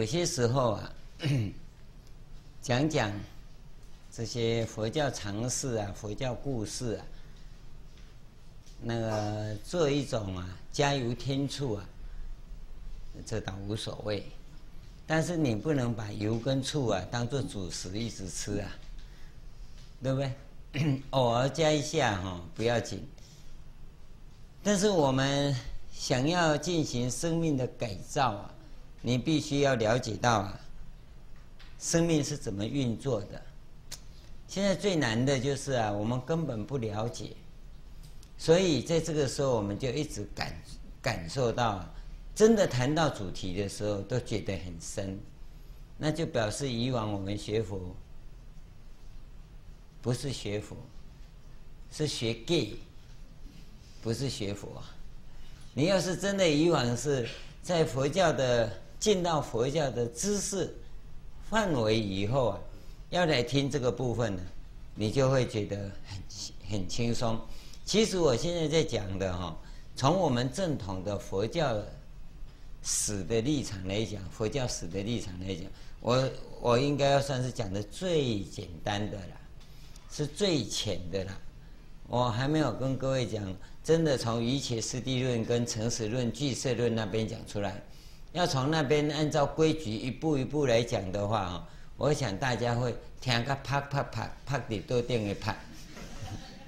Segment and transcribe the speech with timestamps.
[0.00, 0.92] 有些时候啊，
[2.62, 3.12] 讲讲
[4.10, 7.04] 这些佛教常识啊，佛教故事啊，
[8.80, 11.84] 那个做一种啊加油添醋啊，
[13.26, 14.24] 这倒无所谓。
[15.06, 18.72] 但是你不能把油跟醋啊当做主食一直吃啊，
[20.02, 21.02] 对不对？
[21.10, 23.06] 偶尔加一下哈，不要紧。
[24.62, 25.54] 但是我们
[25.92, 28.54] 想要进行生命的改造啊，
[29.02, 30.60] 你必须要了解到啊，
[31.78, 33.42] 生命是怎么运作的。
[34.46, 37.30] 现在最难的就是啊，我们根本不了解，
[38.36, 40.54] 所以在这个时候我们就一直感
[41.00, 41.84] 感受到。
[42.32, 45.18] 真的谈到主题的时候，都觉得很深，
[45.98, 47.94] 那就表示以往我们学佛
[50.00, 50.74] 不是学佛，
[51.90, 52.78] 是学 gay，
[54.00, 54.82] 不是学佛。
[55.74, 57.28] 你要是真的以往是
[57.62, 60.72] 在佛教的进到佛教的知识
[61.48, 62.60] 范围以后啊，
[63.08, 64.42] 要来听这个部分呢，
[64.94, 67.40] 你就会觉得很很轻松。
[67.84, 69.58] 其实我现在在讲的哈，
[69.96, 71.76] 从我们正统的佛教。
[72.82, 75.64] 史的立场来讲，佛教史的立场来讲，
[76.00, 76.30] 我
[76.62, 79.36] 我应该要算是讲的最简单的了，
[80.10, 81.38] 是最浅的了。
[82.08, 87.82] 我还没有跟各位讲，真的从瑜伽师地论跟成实论、俱舍论那边讲出来，
[88.32, 91.64] 要从那边按照规矩一步一步来讲的话哦，
[91.96, 95.54] 我想大家会听个啪啪啪啪的都定会啪。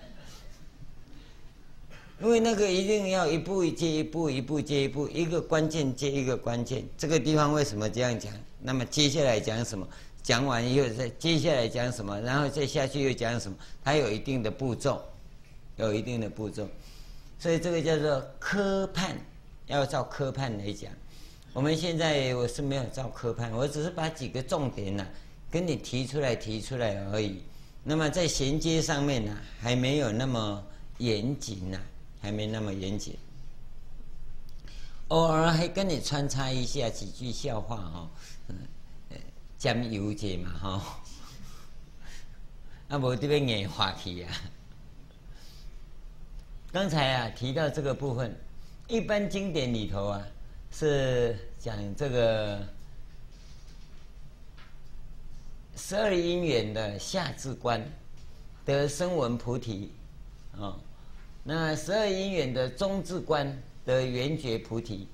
[2.20, 6.84] 因为那个一定要一步接一步，一步接一步，一个关键接一个关键。
[6.98, 8.32] 这个地方为什么这样讲？
[8.60, 9.86] 那么接下来讲什么？
[10.22, 12.20] 讲完以后再接下来讲什么？
[12.20, 13.56] 然后再下去又讲什么？
[13.82, 15.02] 它有一定的步骤，
[15.76, 16.68] 有一定的步骤。
[17.40, 19.16] 所以这个叫做科判，
[19.66, 20.92] 要照科判来讲。
[21.52, 25.10] 我们现在我是没有照科判，我只是把几个重点呢、啊、
[25.50, 27.42] 跟你提出来提出来而已。
[27.84, 30.64] 那么在衔接上面呢、啊，还没有那么
[30.98, 31.80] 严谨呐。
[32.24, 33.18] 还没那么严谨，
[35.08, 38.10] 偶尔还跟你穿插一下几句笑话哈，
[38.46, 38.56] 嗯，
[39.58, 41.00] 讲油节嘛哈，
[42.86, 44.30] 那我这边也话题啊。
[46.70, 48.40] 刚才啊提到这个部分，
[48.86, 50.22] 一般经典里头啊
[50.72, 52.66] 是讲这个
[55.76, 57.86] 十二因缘的下至观
[58.64, 59.92] 得声闻菩提
[60.58, 60.76] 啊。
[61.44, 65.06] 那十二因缘的中至观得缘觉菩提，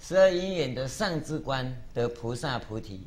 [0.00, 3.06] 十二因缘的上至观得菩萨菩提，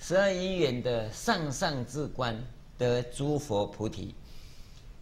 [0.00, 2.40] 十二因缘的上上至观
[2.78, 4.14] 得诸佛菩提。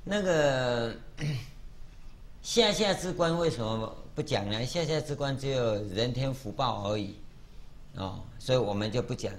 [0.02, 0.96] 那个
[2.42, 4.64] 下下至观为什么不讲了？
[4.64, 7.14] 下下之官只有人天福报而已，
[7.96, 9.32] 哦，所以我们就不讲。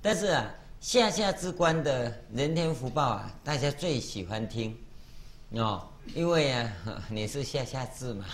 [0.00, 4.76] 但是啊，下下之官的人天福报啊，大家最喜欢听，
[5.50, 5.86] 哦。
[6.14, 6.72] 因为啊，
[7.10, 8.24] 你是下下智嘛。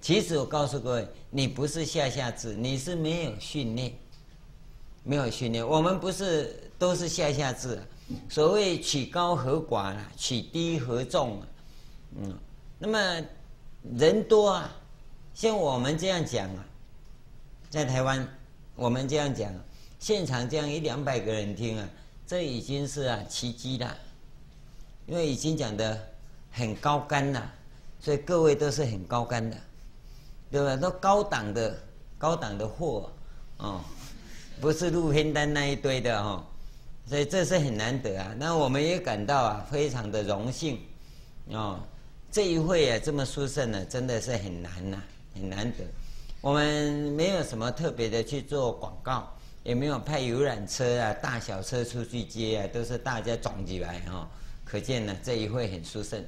[0.00, 3.92] 其实我告诉各位，你不是下下智，你是没有训练，
[5.02, 5.66] 没有训练。
[5.66, 7.78] 我们不是都是下下智，
[8.28, 11.46] 所谓取高和寡啦，取低和重啊。
[12.16, 12.38] 嗯，
[12.78, 13.26] 那么
[13.96, 14.70] 人多啊，
[15.34, 16.64] 像我们这样讲啊，
[17.70, 18.26] 在台湾
[18.74, 19.52] 我们这样讲，
[19.98, 21.88] 现场这样一两百个人听啊，
[22.26, 23.96] 这已经是啊奇迹了，
[25.06, 26.14] 因为已经讲的。
[26.56, 27.52] 很高干了，
[27.98, 29.56] 所以各位都是很高干的，
[30.52, 30.76] 对吧？
[30.76, 31.76] 都高档的
[32.16, 33.10] 高档的货
[33.56, 33.80] 哦，
[34.60, 36.44] 不是路边摊那一堆的哦，
[37.08, 38.32] 所以这是很难得啊。
[38.38, 40.78] 那我们也感到啊，非常的荣幸
[41.48, 41.80] 哦。
[42.34, 45.00] 这一会啊，这么殊胜呢，真的是很难呐，
[45.36, 45.84] 很难得。
[46.40, 49.32] 我们没有什么特别的去做广告，
[49.62, 54.28] 也没有派游览车啊、大小车出去接啊，都是大家撞起来哈，
[54.64, 56.24] 可见呢，这一会很殊胜。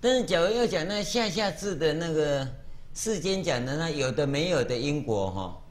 [0.00, 2.48] 但是，假如要讲那下下字的那个
[2.94, 5.62] 世间讲的那有的没有的因果哈，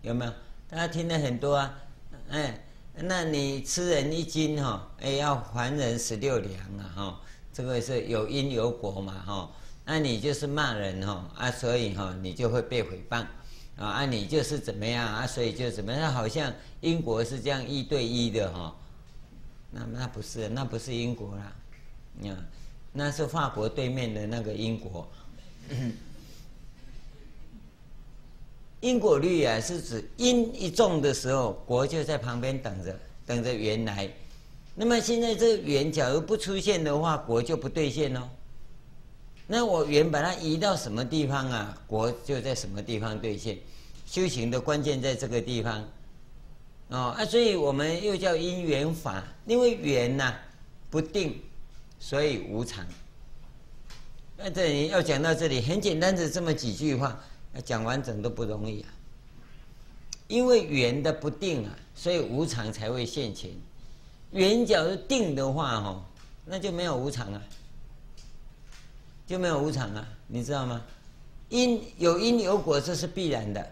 [0.00, 0.32] 有没有？
[0.70, 1.78] 大家听了很多啊，
[2.30, 2.64] 哎，
[2.94, 7.20] 那你吃人一斤哈，哎，要还人十六两啊哈，
[7.54, 9.50] 这个是有因有果嘛哈，
[9.86, 13.24] 那你就是骂人哈啊，所以哈你就会被诽谤
[13.78, 18.76] 啊，啊你就是怎么样啊，所以就怎么样，好像因果是这样一对一的哈，
[19.70, 21.52] 那那不是，那不是因果啦，
[22.30, 22.36] 啊。
[22.96, 25.08] 那是法国对面的那个因果，
[28.80, 32.96] 因果律啊，是指因一种的时候，果就在旁边等着，
[33.26, 34.08] 等着缘来。
[34.74, 38.28] 那么现在这个缘假如不出现的话，果就不兑现喽。
[39.46, 41.78] 那我缘把它移到什么地方啊？
[41.86, 43.58] 果就在什么地方兑现。
[44.06, 45.82] 修行的关键在这个地方，
[46.88, 50.34] 哦啊，所以我们又叫因缘法，因为缘呐
[50.90, 51.40] 不定，
[51.98, 52.86] 所以无常。
[54.36, 57.18] 那这里要讲到这里，很简单的这么几句话，
[57.64, 58.88] 讲完整都不容易啊。
[60.28, 63.50] 因为缘的不定啊，所以无常才会现前。
[64.34, 66.02] 缘角是定的话，哦，
[66.44, 67.40] 那就没有无常啊，
[69.26, 70.82] 就没有无常啊，你知道吗？
[71.48, 73.64] 因有因有果，这是必然的。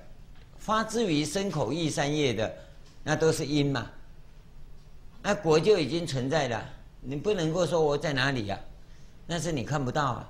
[0.58, 2.54] 发之于身口意三业的，
[3.02, 3.90] 那都是因嘛。
[5.20, 6.64] 那果就已经存在了，
[7.00, 8.56] 你不能够说我在哪里呀？
[9.26, 10.28] 那是你看不到啊。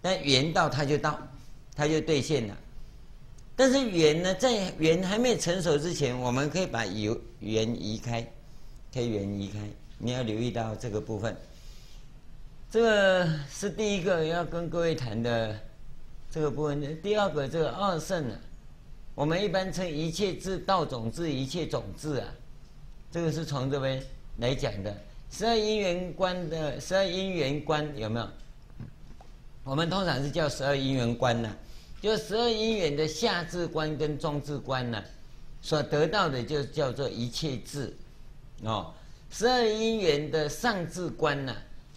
[0.00, 1.16] 但缘到它就到，
[1.76, 2.56] 它就兑现了。
[3.54, 8.26] 但是缘呢，在缘还没成熟之前，我们可以把有缘移开，
[8.92, 9.58] 可以缘移开。
[9.98, 11.36] 你要留意到这个部分。
[12.70, 15.58] 这个是第一个要跟各位谈的
[16.30, 17.00] 这个部分。
[17.02, 18.38] 第二个，这个二圣啊，
[19.14, 22.28] 我们一般称一切智道种智，一切种智啊。
[23.10, 24.02] 这个是从这边
[24.38, 24.96] 来讲的。
[25.30, 28.28] 十二因缘观的十二因缘观有没有？
[29.64, 31.54] 我们通常是叫十二因缘观呐。
[32.00, 35.02] 就十二因缘的下智观跟中智观呢，
[35.60, 37.94] 所得到的就叫做一切智，
[38.62, 38.92] 哦，
[39.30, 41.54] 十二因缘的上智观呢，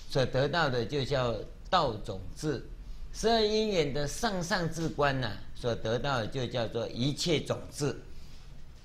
[0.10, 1.36] 所得到的就叫
[1.70, 2.66] 道种智，
[3.14, 7.96] 十二因缘的上上智观呢，所得到的就叫做一切种智，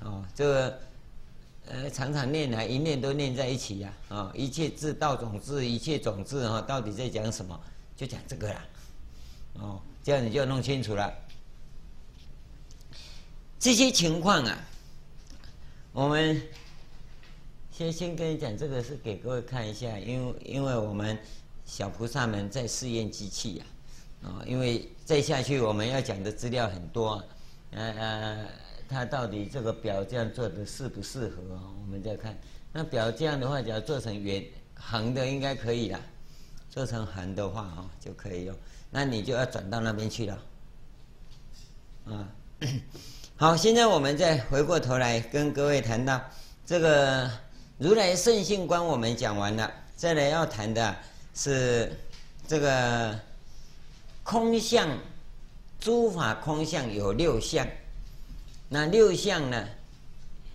[0.00, 0.81] 哦，这个
[1.67, 7.59] 呃常常念啊，一念都念在一起呀，啊，一切智道种智，一切种智哈，到底在讲什么？
[7.97, 8.65] 就讲这个啦，
[9.55, 9.81] 哦。
[10.03, 11.12] 这样你就弄清楚了。
[13.59, 14.59] 这些情况啊，
[15.93, 16.41] 我们
[17.81, 21.19] 先先跟你讲，这个是给各位看一下，因为因为我们
[21.65, 23.65] 小菩萨们在试验机器呀，
[24.23, 27.25] 啊，因为再下去我们要讲的资料很多，啊
[27.71, 28.47] 呃呃，
[28.87, 31.37] 它到底这个表这样做的适不适合？
[31.81, 32.38] 我们再看，
[32.71, 34.44] 那表这样的话，只要做成圆
[34.75, 35.99] 横的应该可以了，
[36.69, 38.55] 做成横的话哈就可以用。
[38.91, 40.43] 那你就要转到那边去了，
[42.05, 42.29] 啊，
[43.37, 46.21] 好，现在我们再回过头来跟各位谈到
[46.67, 47.31] 这个
[47.81, 50.94] 如来圣性观，我们讲完了，再来要谈的
[51.35, 51.91] 是
[52.47, 53.19] 这个
[54.23, 54.87] 空相，
[55.81, 57.67] 诸法空相有六相，
[58.69, 59.67] 那六相呢？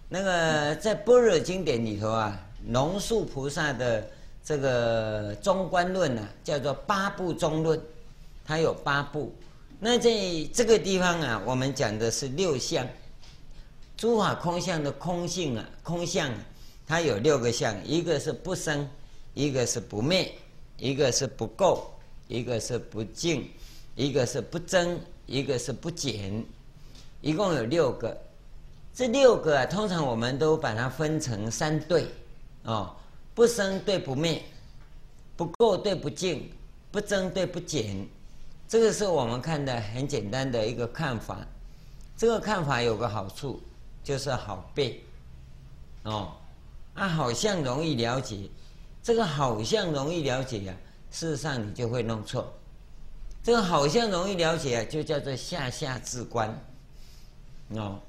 [0.08, 4.08] 那个在般若经典里头啊，龙树菩萨的
[4.44, 7.82] 这个中观论呢，叫做八部中论。
[8.46, 9.34] 它有八部，
[9.80, 10.12] 那在
[10.54, 12.88] 这个地方啊，我们讲的是六相，
[13.98, 16.30] 诸法空相的空性啊，空相，
[16.88, 18.88] 它有六个相，一个是不生，
[19.34, 20.32] 一个是不灭，
[20.78, 21.82] 一个是不垢，
[22.28, 23.50] 一个是不净，
[23.96, 26.44] 一个是不增，一个是不减，
[27.22, 28.16] 一共有六个。
[28.94, 32.06] 这六个啊，通常我们都把它分成三对，
[32.64, 32.96] 哦，
[33.34, 34.42] 不生对不灭，
[35.36, 36.50] 不垢对不净，
[36.92, 38.08] 不增对不减。
[38.68, 41.46] 这个是我们看的很简单的一个看法，
[42.16, 43.62] 这个看法有个好处，
[44.04, 45.04] 就是好背，
[46.04, 46.32] 哦，
[46.96, 48.50] 啊，好像容易了解，
[49.04, 50.74] 这个好像容易了解呀，
[51.12, 52.52] 事实上你就会弄错，
[53.44, 56.50] 这个好像容易了解啊，就叫做下下至观，
[57.70, 58.00] 哦，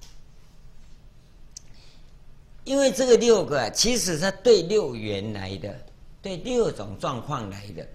[2.64, 5.76] 因为这个六个啊，其实是对六缘来的，
[6.22, 7.86] 对六种状况来的。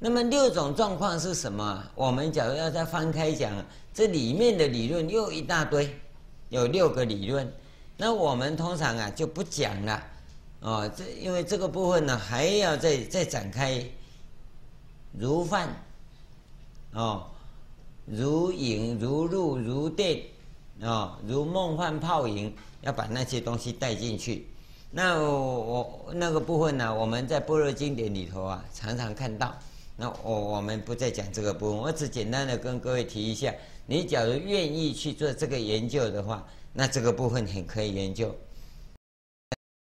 [0.00, 1.84] 那么六种状况是什么？
[1.94, 3.52] 我们假如要再翻开讲，
[3.92, 5.94] 这里面的理论又一大堆，
[6.50, 7.52] 有六个理论。
[7.96, 10.00] 那我们通常啊就不讲了，
[10.60, 13.84] 哦，这因为这个部分呢还要再再展开，
[15.12, 15.68] 如幻，
[16.92, 17.26] 哦，
[18.06, 20.20] 如影如露如电，
[20.80, 24.46] 哦，如梦幻泡影，要把那些东西带进去。
[24.90, 29.54] 那我，我那个部分呢，我们在般若经典里头啊常常看到。
[29.96, 33.54] 那我我们不再讲这个部分，我只简单的跟各位提一下，
[33.86, 38.34] 你假如愿意去做这个研究的话，那这个部分很可以研究。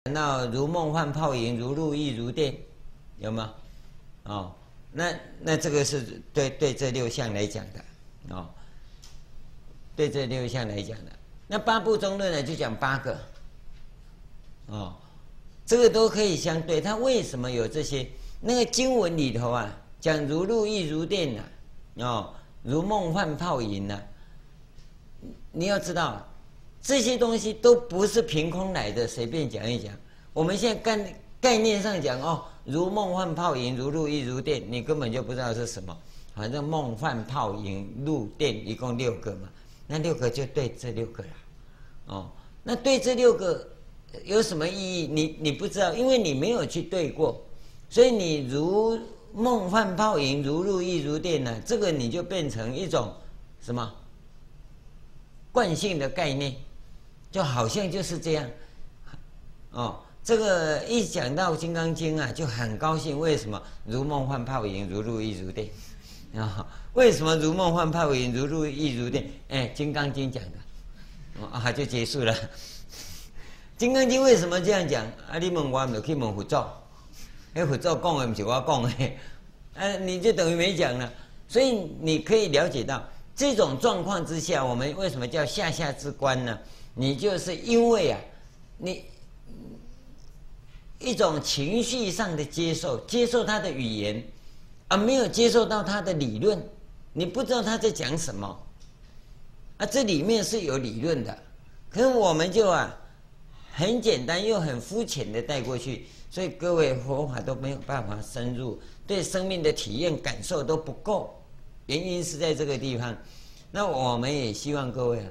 [0.09, 2.57] 那如梦幻泡影，如露亦如电，
[3.19, 3.53] 有吗？
[4.25, 4.53] 哦，
[4.93, 8.49] 那那这个是对对这六项来讲的，哦，
[9.95, 11.13] 对这六项来讲的。
[11.47, 13.19] 那八部中论呢，就讲八个，
[14.67, 14.95] 哦，
[15.65, 16.81] 这个都可以相对。
[16.81, 18.09] 它为什么有这些？
[18.41, 19.75] 那个经文里头啊。
[19.99, 24.03] 讲如露亦如电呐、啊，哦，如梦幻泡影呐、啊。
[25.51, 26.25] 你要知道，
[26.87, 29.93] 这些东西都不是凭空来的，随便讲一讲。
[30.33, 35.99] 我们现在概概念上讲哦，如梦幻泡影，如露亦如电，你根本就不知道是什么。
[36.33, 39.49] 反正梦幻泡影入电一共六个嘛，
[39.89, 41.29] 那六个就对这六个了，
[42.07, 42.31] 哦，
[42.63, 43.69] 那对这六个
[44.25, 45.09] 有什么意义？
[45.09, 47.45] 你你不知道，因为你没有去对过，
[47.91, 48.97] 所以你如
[49.35, 53.13] 梦幻泡影如露亦如电呢，这个你就变成一种
[53.61, 53.93] 什么
[55.51, 56.55] 惯性的概念，
[57.37, 58.49] 就好像就是这样，
[59.73, 60.01] 哦。
[60.25, 63.21] 这个一讲到《金刚经》啊，就很高兴。
[63.21, 65.69] 为什么如梦幻泡影，如露亦如电？
[66.35, 69.29] 啊，为什么如梦幻泡影，如露亦如电？
[69.51, 72.33] 哎，《金刚经》讲的，啊，就结束了。
[73.77, 75.05] 《金刚经》为什么这样讲？
[75.31, 76.57] 啊，你问我，就去问佛祖。
[77.53, 79.13] 哎，佛祖讲的不是我讲的，
[79.75, 81.13] 哎， 你就等于没讲了。
[81.47, 83.05] 所以你可以了解到，
[83.37, 86.59] 这种状况之下，我们为什么叫下下之观呢？
[86.97, 88.19] 你就是因为啊，
[88.79, 89.05] 你。
[90.99, 94.25] 一种情绪上的接受，接受他的语言，
[94.89, 96.59] 而没有接受到他的理论，
[97.13, 98.59] 你不知道他在讲什么。
[99.77, 101.39] 啊，这里面是有理论的，
[101.91, 102.99] 可是我们就啊，
[103.75, 111.43] 很简单又很肤浅的带过去，所以各位佛法都没有办法深入，对生命的体验感受都不够，
[111.85, 113.15] 原因是在这个地方。
[113.71, 115.27] 那我们也希望各位啊，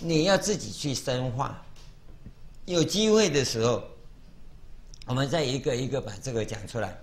[0.00, 1.62] 你要自己去深化，
[2.64, 3.82] 有机会的时候。
[5.08, 6.98] 我们再一个一个把这个讲出来，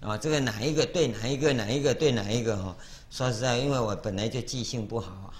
[0.00, 2.76] 啊，这个哪一个对哪一个，哪一个对哪一个哈？
[3.10, 5.32] 说实在，因为我本来就记性不好啊，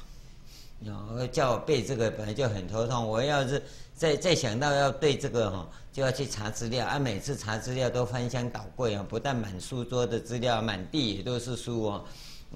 [0.82, 3.06] 然后，叫我背这个本来就很头痛。
[3.06, 3.62] 我要是
[3.94, 12.04] 再再想到要对这个哈，就要去查资料啊，每次查资料都翻箱倒柜啊，不但满书桌的资料，满地也都是书哦，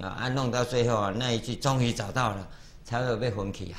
[0.01, 2.49] 啊，弄到最后啊，那一句终于找到了，
[2.83, 3.79] 才会被混起，啊，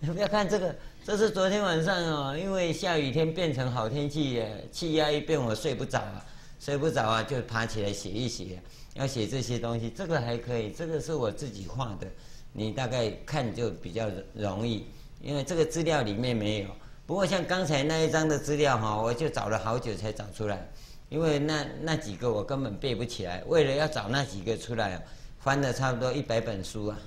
[0.00, 0.74] 你不要看这个。
[1.04, 6.22] 这是昨天晚上哦，因为下雨天变成好天气，气压一变，我睡不着啊，
[6.60, 8.60] 睡不着啊，就爬起来写一写，
[8.92, 9.88] 要写这些东西。
[9.88, 12.06] 这个还可以，这个是我自己画的，
[12.52, 14.84] 你大概看就比较容易，
[15.22, 16.68] 因为这个资料里面没有。
[17.06, 20.68] 不过像刚才那一张的资料哈，我就找了好久才找出来，
[21.08, 25.02] 因为那那几个我根本背不起来，为了要找那几个出来，
[25.40, 26.98] 翻了差不多一百本书啊，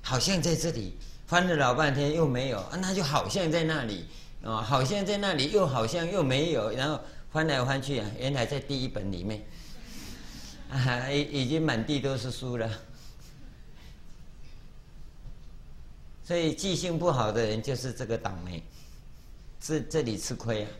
[0.00, 0.96] 好像在这里。
[1.32, 4.04] 翻了老半天又没有啊，那就好像在那里
[4.42, 9.42] 啊，好像在那里又好像又没有，然后翻来翻去啊，原来在第一本里面，
[10.68, 12.70] 啊，已已经满地都是书了。
[16.22, 18.62] 所以记性不好的人就是这个倒霉，
[19.58, 20.70] 这这里吃亏啊。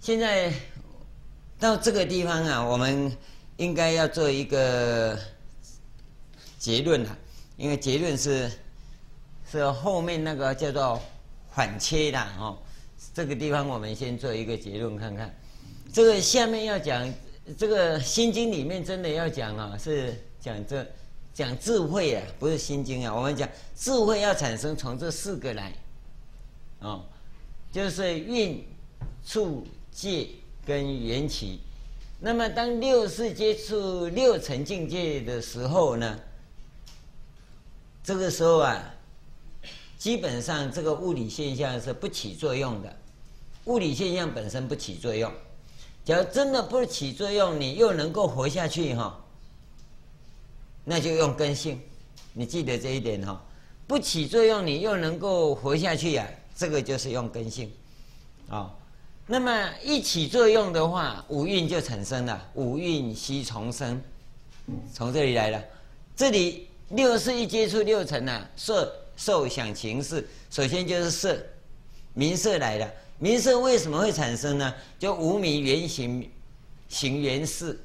[0.00, 0.52] 现在
[1.58, 3.10] 到这个地方啊，我们
[3.56, 5.18] 应该要做一个
[6.58, 7.18] 结论了。
[7.56, 8.50] 因为结论是，
[9.50, 11.00] 是后面那个叫做
[11.54, 12.56] 反切的哦，
[13.12, 15.32] 这个地方我们先做一个结论看看。
[15.92, 17.12] 这个下面要讲
[17.58, 20.84] 这个心经里面真的要讲啊，是讲这
[21.34, 23.14] 讲智慧啊，不是心经啊。
[23.14, 25.72] 我们讲智慧要产生从这四个来，
[26.80, 27.04] 哦，
[27.70, 28.64] 就是运、
[29.26, 30.26] 处、界
[30.64, 31.60] 跟缘起。
[32.18, 36.18] 那么当六世接触六层境界的时候呢？
[38.04, 38.82] 这个时候啊，
[39.96, 42.96] 基本上这个物理现象是不起作用的，
[43.66, 45.32] 物理现象本身不起作用。
[46.04, 49.24] 假如真的不起作用，你又能够活下去哈，
[50.84, 51.80] 那就用根性。
[52.32, 53.40] 你记得这一点哈，
[53.86, 57.70] 不起作用你又能够活下去呀，这个就是用根性。
[58.48, 58.74] 啊，
[59.28, 64.02] 那么一起作用的话，五蕴就产生了，五蕴悉从生，
[64.92, 65.64] 从这里来了，
[66.16, 66.66] 这里。
[66.92, 71.36] 六识一接触六尘呢，色、受、想、行、识，首先就是色，
[72.12, 72.90] 名色来了。
[73.18, 74.74] 名色为什么会产生呢？
[74.98, 76.28] 就无明缘行，
[76.88, 77.78] 行缘识，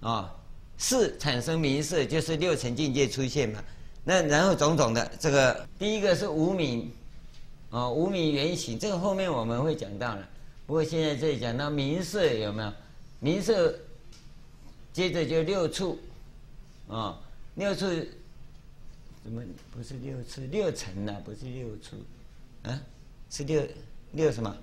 [0.00, 0.34] 啊，
[0.78, 3.62] 识产生名色，就是六尘境界出现嘛。
[4.02, 6.90] 那然后种种的这个，第一个是无明，
[7.70, 10.28] 啊，无明缘行，这个后面我们会讲到了。
[10.66, 12.72] 不过现在这里讲到名色有没有？
[13.20, 13.72] 名色，
[14.92, 16.00] 接着就六处，
[16.88, 17.20] 啊。
[17.56, 17.86] 六处
[19.24, 20.42] 怎么不是六处？
[20.50, 21.96] 六层呢、啊，不是六处，
[22.62, 22.80] 啊，
[23.30, 23.66] 是六
[24.12, 24.54] 六什么？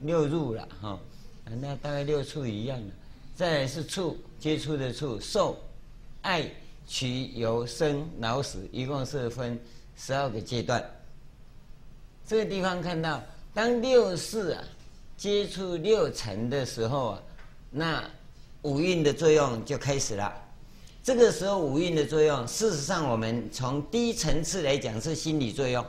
[0.00, 0.98] 六入了哈，
[1.44, 2.92] 那大概六处一样的。
[3.36, 5.56] 再来是处，接触的处，受、
[6.22, 6.44] 爱、
[6.88, 9.56] 取、有、生、老、死，一共是分
[9.96, 10.84] 十二个阶段。
[12.26, 13.22] 这个地方看到，
[13.54, 14.64] 当六识啊
[15.16, 17.22] 接触六尘的时候啊，
[17.70, 18.10] 那。
[18.62, 20.32] 五蕴的作用就开始了，
[21.02, 25.84] 这个时候五蕴的作用，事实上我们从低层次来讲是心理作用，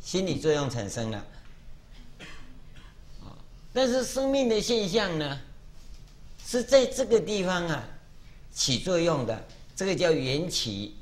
[0.00, 1.24] 心理作用产生了。
[3.72, 5.40] 但是生命的现象呢，
[6.46, 7.84] 是在这个地方啊
[8.52, 9.44] 起作用的，
[9.76, 10.94] 这个叫缘起。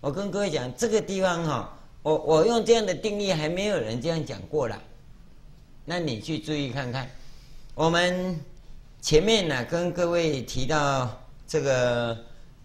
[0.00, 4.82] 我跟各位讲，这个地方哈，我我用这样的定义，还没有人这样讲过了。
[5.84, 7.10] 那你去注意看看，
[7.74, 8.40] 我们
[9.04, 12.16] 前面呢跟各位提到这个，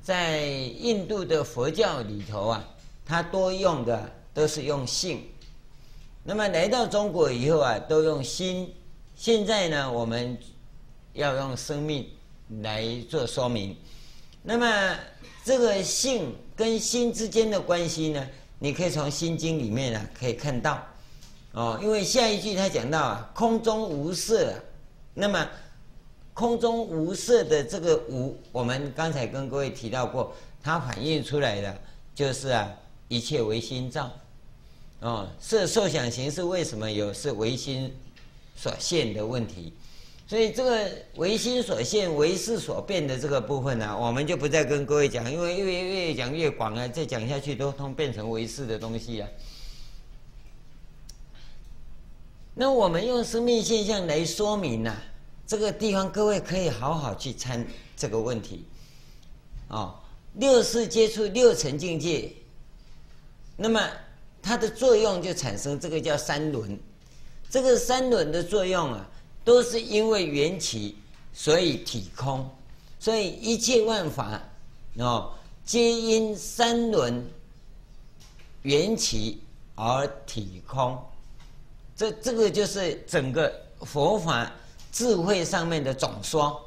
[0.02, 2.66] 在印度的佛教里头啊，
[3.06, 5.22] 它多用的都是用性，
[6.24, 8.74] 那么来到中国以后啊，都用心。
[9.18, 10.38] 现在呢，我们
[11.12, 12.08] 要用生命
[12.62, 13.76] 来做说明。
[14.42, 14.96] 那么
[15.44, 18.26] 这个性跟心之间的关系呢，
[18.60, 20.82] 你可以从《心经》里面啊可以看到。
[21.52, 24.54] 哦，因为下一句他讲到啊，空中无色，
[25.14, 25.46] 那么
[26.40, 31.78] 空中无色的这个无，我们刚才跟各位提到过，它反映出来的
[32.16, 32.74] 就是啊，
[33.10, 34.10] 一切唯心造。
[35.02, 37.94] 哦，色受想行识为什么有是唯心
[38.56, 39.74] 所现的问题？
[40.28, 49.28] 所以这个唯心所现、唯识所变的这个部分呢、啊，我们就不再跟各位讲，因为越越讲越广啊，再讲下去都通变成唯识的东西啊。
[52.56, 54.96] 那我们用生命现象来说明呢、
[55.50, 57.66] 这个地方各位可以好好去参
[57.98, 58.64] 这个问题。
[59.70, 59.96] 哦，
[60.36, 62.32] 六识接触六层境界，
[63.58, 63.82] 那么
[64.44, 66.80] 它的作用就产生这个叫三轮。
[67.50, 69.04] 这个三轮的作用啊，
[69.44, 70.96] 都是因为缘起，
[71.34, 72.48] 所以体空。
[73.00, 74.40] 所以一切万法
[74.98, 75.34] 哦，
[75.66, 77.26] 皆因三轮
[78.62, 79.42] 缘起
[79.74, 80.96] 而体空。
[81.96, 84.52] 这这个就是整个佛法
[84.92, 86.62] 智慧上面的总说，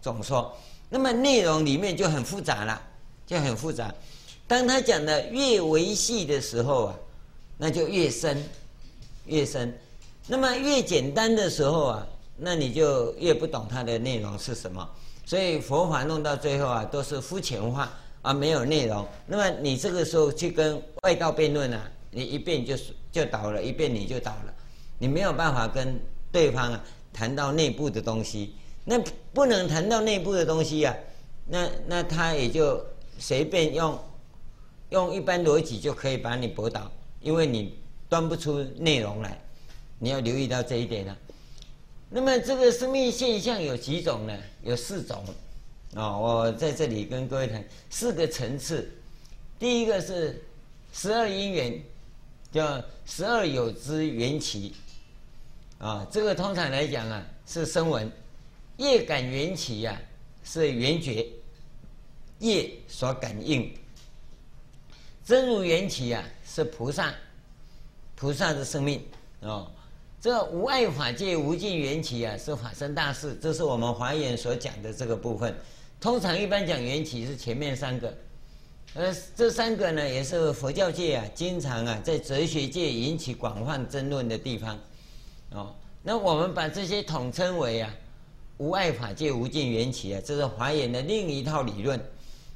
[0.00, 0.54] 总说。
[0.88, 2.80] 那么内容里面就很复杂了，
[3.26, 3.92] 就很复杂。
[4.46, 6.94] 当他讲的越维系的时候啊，
[7.56, 8.42] 那就越深，
[9.26, 9.76] 越深。
[10.26, 12.06] 那么越简单的时候啊，
[12.36, 14.88] 那你就越不懂它的内容是什么。
[15.26, 17.90] 所以佛法弄到最后啊，都是肤浅化
[18.22, 19.06] 啊，没有内容。
[19.26, 22.76] 那么你这个时候去跟外道辩论啊，你一辩就
[23.10, 24.54] 就倒了，一辩你就倒了。
[24.98, 25.98] 你没有办法跟
[26.30, 26.84] 对方啊
[27.14, 29.00] 谈到内部的东西，那
[29.32, 30.94] 不能谈到内部的东西啊，
[31.46, 32.84] 那那他也就
[33.18, 33.98] 随便用
[34.90, 39.40] 用一般逻辑就可以把你驳倒，因为你端不出内容来，
[39.98, 41.16] 你要留意到这一点啊。
[42.10, 44.36] 那么这个生命现象有几种呢？
[44.62, 45.24] 有四种
[45.94, 48.90] 啊，我在这里跟各位谈四个层次。
[49.58, 50.44] 第一个是
[50.92, 51.82] 十二因缘，
[52.52, 54.74] 叫十二有之缘起。
[55.78, 58.08] 啊，这个通常来讲啊，是声闻；
[58.78, 60.00] 业感缘起呀，
[60.42, 61.26] 是缘觉；
[62.38, 63.68] 业所感应；
[65.24, 67.12] 真如缘起呀，是菩萨，
[68.14, 69.02] 菩萨的生命
[69.40, 69.70] 哦。
[70.20, 73.36] 这无碍法界无尽缘起啊，是法身大事。
[73.42, 75.54] 这是我们华严所讲的这个部分。
[76.00, 78.16] 通常一般讲缘起是前面三个，
[78.94, 84.78] 呃，这三个呢，也是佛教界啊，经常啊，在哲学界引起广泛争论的地方。
[85.54, 87.94] 哦，那我们把这些统称为啊，
[88.58, 91.98] 无碍法界无尽缘起啊，这是华严的另一套理论。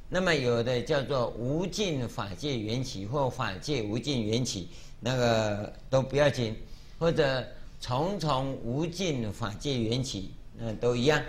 [0.09, 6.55] 那么有的叫做无尽法界缘起或法界无尽缘起，那个都不要紧，
[6.97, 7.45] 或者
[7.79, 11.21] 重重无尽法界缘起，那都一样。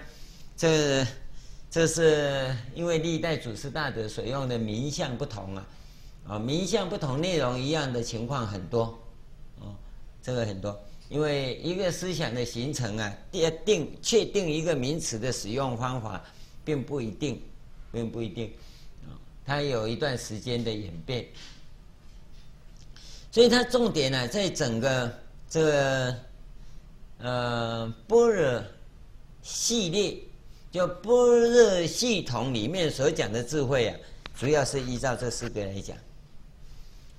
[0.57, 1.07] 这
[1.71, 5.67] 这是因为历代祖师大德所用的名相不同啊，
[6.27, 8.99] 啊，名相不同，内容一样的情况很多，
[9.61, 9.77] 哦，
[10.21, 10.77] 这个很多。
[11.11, 16.25] 因为一个思想的形成啊，定定确定一个名词的使用方法，
[16.65, 17.43] 并不一定，
[17.91, 18.47] 并不一定，
[19.03, 21.27] 啊，它有一段时间的演变，
[23.33, 25.13] 所以它重点呢，在整个
[25.49, 26.17] 这个
[27.19, 28.63] 呃般若
[29.43, 30.17] 系列，
[30.71, 33.97] 就般若系统里面所讲的智慧啊，
[34.39, 35.97] 主要是依照这四个来讲。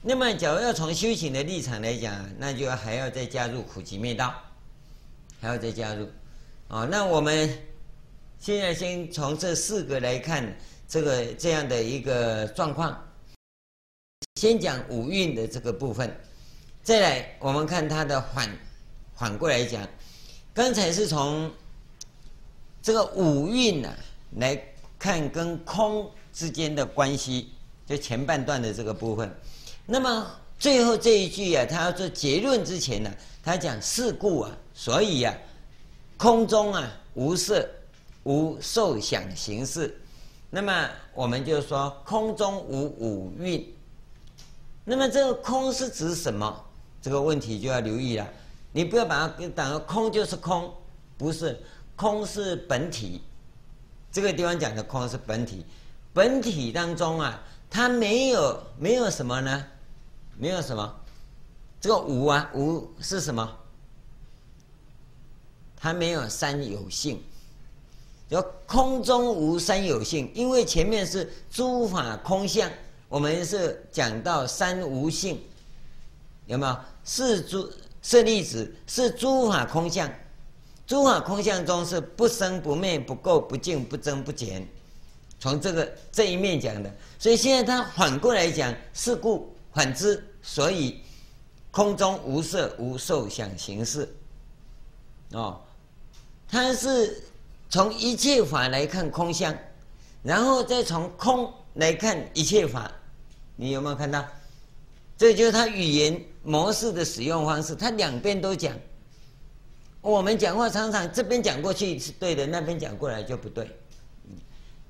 [0.04, 4.34] 那么，假如要从修行的立场来讲，那就还要再加入苦集灭道，
[5.40, 6.10] 还要再加入，
[6.70, 7.48] 哦，那我们
[8.40, 13.00] 现在先从这四个来看这个这样的一个状况。
[14.40, 16.12] 先讲五蕴的这个部分，
[16.82, 18.50] 再来我们看它的反
[19.14, 19.88] 反过来讲，
[20.52, 21.52] 刚才是从
[22.82, 23.96] 这个五蕴呢
[24.38, 24.60] 来
[24.98, 27.52] 看跟空之间的关系，
[27.86, 29.32] 就前半段的这个部分。
[29.86, 30.28] 那么
[30.60, 33.12] 最后这一句啊，他要做结论之前呢、
[33.44, 35.36] 他讲是故啊，所以啊，
[36.18, 37.68] 空中啊无色
[38.24, 40.00] 无受想行识。
[40.50, 43.74] 那么我们就说空中无五蕴。
[44.84, 46.66] 那么这个空是指什么？
[47.02, 48.28] 这个问题就要留意了。
[48.72, 50.74] 你不要把它当空就是空，
[51.18, 51.60] 不是，
[51.96, 53.22] 空是本体。
[54.12, 55.66] 这个地方讲的空是本体，
[56.14, 59.66] 本体当中啊，它没有没有什么呢？
[60.38, 60.96] 没有什么？
[61.80, 63.58] 这个无啊，无是什么？
[65.78, 67.24] 它没有三有性。
[68.30, 72.70] 叫空中无三有性，因为前面是诸法空相，
[73.10, 75.42] 我们是讲到三无性，
[76.46, 76.78] 有没有？
[77.04, 77.70] 是诸
[78.02, 80.10] 舍利子，是诸法空相，
[80.88, 84.66] 诸法空相中是不生不灭不垢不净不增不减，
[85.42, 91.02] 从这个这一面讲的，所以现在他反过来讲，是故反之，所以
[91.72, 94.08] 空中无色无受想行识，
[95.34, 95.60] 哦，
[96.48, 97.22] 他是。
[97.74, 99.58] 从一切法来看空相，
[100.24, 102.92] 然后再从空来看一切法，
[103.56, 104.28] 你有没有看到？
[105.18, 108.78] 这就是他语言模式的使用方式，他两边都讲。
[110.02, 113.66] 我们讲话常常这边讲过去是对的，那边讲过来就不对。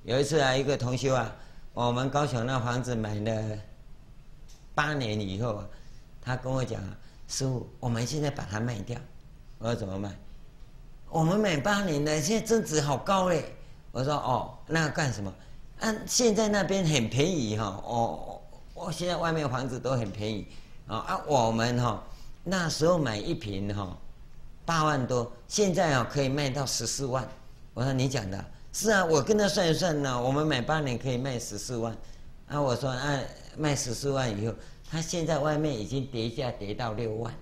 [0.04, 1.32] 有一次啊，一个同学啊，
[1.74, 3.58] 我们高雄那房子买了
[4.74, 5.68] 八年以后啊，
[6.20, 9.00] 他跟我讲啊，师傅，我们现在把它卖掉。
[9.60, 10.12] 我说怎么卖？
[11.08, 13.44] 我们买八年的，现在增值好高嘞！
[13.92, 15.32] 我说哦，那干什么？
[15.80, 18.42] 啊，现在那边很便宜哈，哦，
[18.74, 20.48] 我现在外面房子都很便宜，
[20.88, 22.02] 啊啊，我们哈
[22.44, 23.96] 那时候买一平哈
[24.66, 27.28] 八万多，现在啊可以卖到十四万。
[27.76, 31.96] 我说你讲的是啊，我跟他算一算呢，我们买八年可以卖十四万，
[32.48, 33.20] 啊，我说啊
[33.58, 34.54] 卖十四万以后，
[34.90, 37.34] 他现在外面已经跌价跌到六万。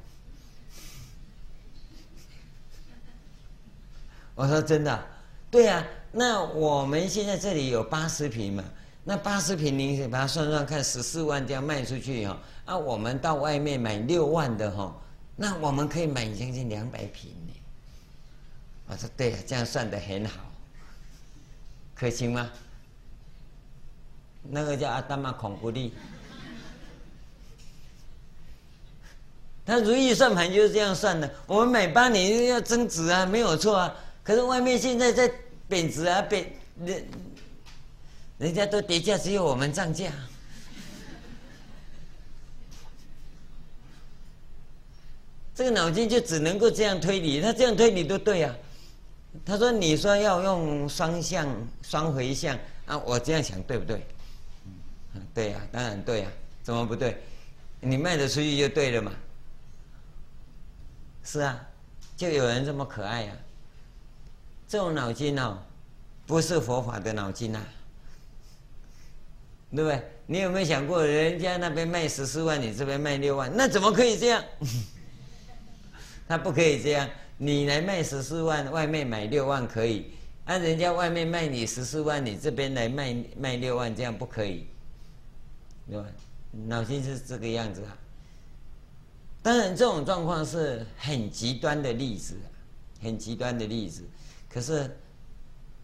[4.33, 5.05] 我说真的，
[5.51, 8.63] 对、啊，那我们现在这里有八十平嘛，
[9.03, 14.95] 那八十平你把它算算看，十四万这样卖出去哈，啊，我们到外面买六万的哈，
[15.35, 17.53] 那我们可以买将近两百平呢。
[18.87, 20.39] 我说对、啊，这样算得很好，
[21.99, 22.49] 可行吗？
[24.43, 25.93] 那个叫阿达玛孔布利，
[29.65, 33.93] 他如意算盘就是这样算的，我们每八年要增值啊，没有错啊。
[34.23, 35.29] 可是外面现在在
[35.67, 36.49] 贬值啊，贬
[36.85, 37.05] 人，
[38.37, 40.09] 人家都跌价，只有我们涨价。
[45.53, 48.55] 这个脑筋就只能够这样推理，他这样推理都对啊。
[49.45, 51.47] 他说：“你说要用双向
[51.81, 54.05] 双回向啊，我这样想对不对？”，
[55.33, 56.27] 对呀，当然对呀，
[56.63, 57.21] 怎么不对？
[57.79, 59.11] 你卖得出去就对了嘛。
[61.23, 61.63] 是啊，
[62.17, 63.33] 就有人这么可爱呀。
[64.67, 65.57] 这种脑筋哦，
[66.27, 67.63] 不是佛法的脑筋、啊，
[69.71, 70.03] 对不对？
[70.25, 74.43] 你有没有想过，人家那边卖十四万，你这边卖六万，那怎么可以这样？
[76.27, 77.09] 他不可以这样，
[77.41, 80.11] 你来卖十四万，外面买六万可以，
[80.43, 84.67] 按、人家外面卖你十四万，你这边来卖卖六万，这样不可以，
[85.89, 86.05] 对吧？
[86.67, 87.97] 脑筋是这个样子啊。
[89.41, 92.35] 当然，这种状况是很极端的例子，
[93.01, 94.03] 很极端的例子。
[94.49, 94.93] 可是，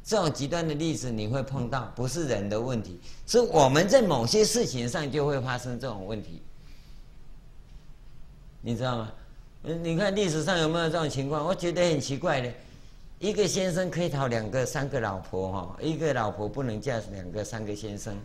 [0.03, 6.41] 这种极端的例子你会碰到，不是人的问题，是我们在某些事情上就会发生这种问题，
[8.59, 9.13] 你知道吗？
[9.65, 11.43] 你看历史上有没有这种情况？
[11.45, 12.51] 我觉得很奇怪的，
[13.19, 18.15] 一个先生可以讨两个、三个老婆哈，一个老婆不能嫁两个、三个先生，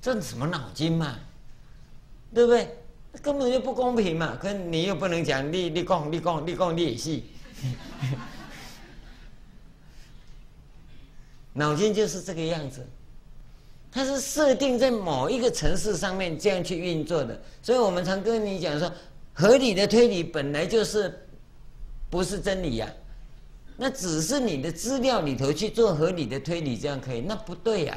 [0.00, 1.18] 这什么脑筋嘛？
[2.34, 2.68] 对不对？
[3.20, 4.38] 根本就不公平嘛！
[4.40, 7.20] 可你又不能讲你你讲你讲你讲你也是。
[11.52, 12.86] 脑筋就是这个样子，
[13.90, 18.90] 它是设定在某一个城市上面这样去运作的，所以我们常跟你讲说，
[19.32, 21.26] 合理的推理本来就是
[22.10, 22.92] 不是真理呀，
[23.76, 27.20] 那只是你的资料里头去做合理的推理，这样可以？
[27.20, 27.96] 那不对呀，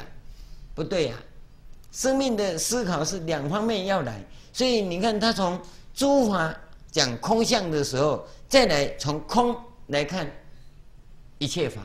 [0.74, 1.16] 不对呀，
[1.92, 5.60] 生命的思考是两方面要来，所以你看他从
[5.94, 6.58] 诸法
[6.90, 9.54] 讲空相的时候，再来从空
[9.88, 10.30] 来看
[11.38, 11.82] 一切法。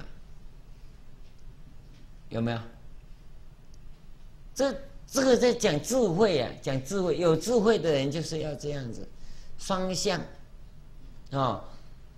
[2.29, 2.59] 有没有？
[4.55, 4.73] 这
[5.05, 9.05] 这个在讲智慧啊，讲智慧，有智慧的人就是要这样子，
[9.61, 10.25] 双向，啊、
[11.31, 11.63] 哦，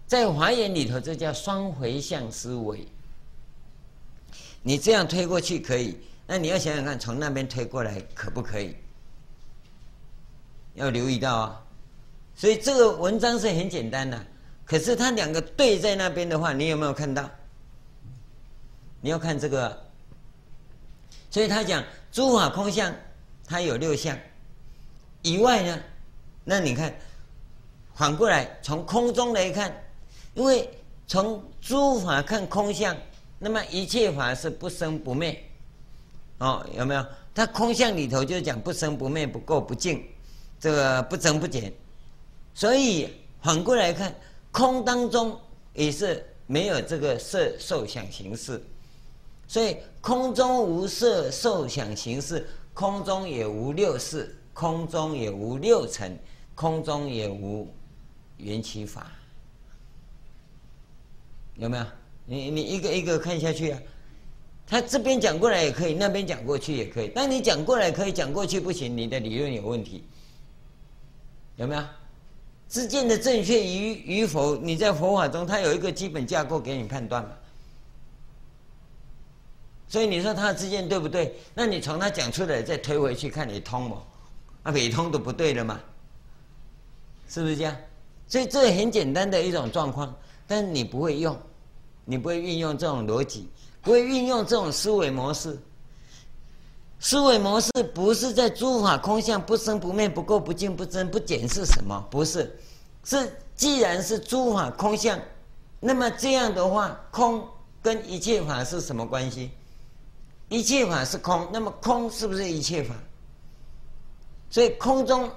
[0.07, 2.87] 在华严里头，这叫双回向思维。
[4.61, 8.73] 你这样推过去可以，那你要想想看，从那边推过来可不可以？
[10.75, 11.61] 要留意到啊。
[12.33, 14.25] 所以这个文章是很简单的，
[14.65, 17.29] 可是它两个对在那边的话，你有没有看到？
[19.01, 19.83] 你要看这个。
[21.29, 22.93] 所以他讲诸法空相，
[23.45, 24.17] 它有六相。
[25.23, 25.79] 以外呢，
[26.43, 26.93] 那你看，
[27.95, 29.71] 反过来从空中来看，
[30.33, 30.69] 因为
[31.05, 32.95] 从诸法看空相，
[33.39, 35.43] 那么一切法是不生不灭，
[36.39, 37.05] 哦，有没有？
[37.35, 40.03] 它空相里头就讲不生不灭、不垢不净，
[40.59, 41.73] 这个不增不减。
[42.53, 43.09] 所以
[43.41, 44.13] 反过来看，
[44.51, 45.39] 空当中
[45.73, 48.61] 也是没有这个色受想行识，
[49.47, 56.17] 所以空中无色受想行识，空中也无六识，空中也无六尘，
[56.53, 57.67] 空中也无
[58.37, 59.11] 缘起法。
[61.55, 61.85] 有没有？
[62.25, 63.79] 你你一个一个看下去啊，
[64.65, 67.11] 他这边讲过来也可以，那边讲过去也可以。
[67.13, 70.03] 但你讲过来可以，讲过去不行，你的理论有问题。
[71.57, 71.83] 有没有？
[72.69, 77.31] 知见的正确与与否，你在佛法中，它有一个基本架构给你判断嘛。
[79.87, 81.35] 所以你说他的知见对不对？
[81.53, 84.01] 那你从他讲出来再推回去看你通不？
[84.63, 85.79] 啊，没通都不对了嘛，
[87.29, 87.75] 是不是这样？
[88.33, 90.11] 所以这很简单的一种状况。
[90.47, 91.37] 但你不会用，
[92.03, 93.47] 你不会运用这种逻辑，
[93.83, 95.55] 不会运用这种思维模式。
[96.99, 102.03] 思维模式不是在诸法空相不生不灭不垢不净不增不减是什么？
[102.09, 102.59] 不是，
[103.03, 105.19] 是既然是诸法空相，
[105.79, 107.47] 那么这样的话，空
[107.83, 109.51] 跟一切法是什么关系？
[110.49, 112.95] 一切法是空，那么空是不是一切法？
[114.49, 115.29] 所以空中，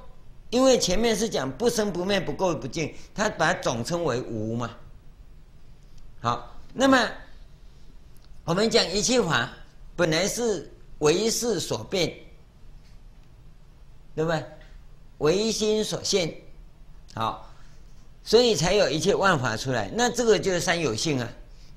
[0.51, 4.71] 因为前面是讲不生不灭不垢不净，它把它总称为无嘛。
[6.21, 7.09] 好，那么
[8.45, 9.51] 我们讲一切法
[9.95, 12.13] 本来是唯识所变，
[14.15, 14.45] 对不对？
[15.19, 16.35] 唯心所现，
[17.15, 17.51] 好，
[18.23, 19.91] 所以才有一切万法出来。
[19.95, 21.29] 那这个就是三有性啊，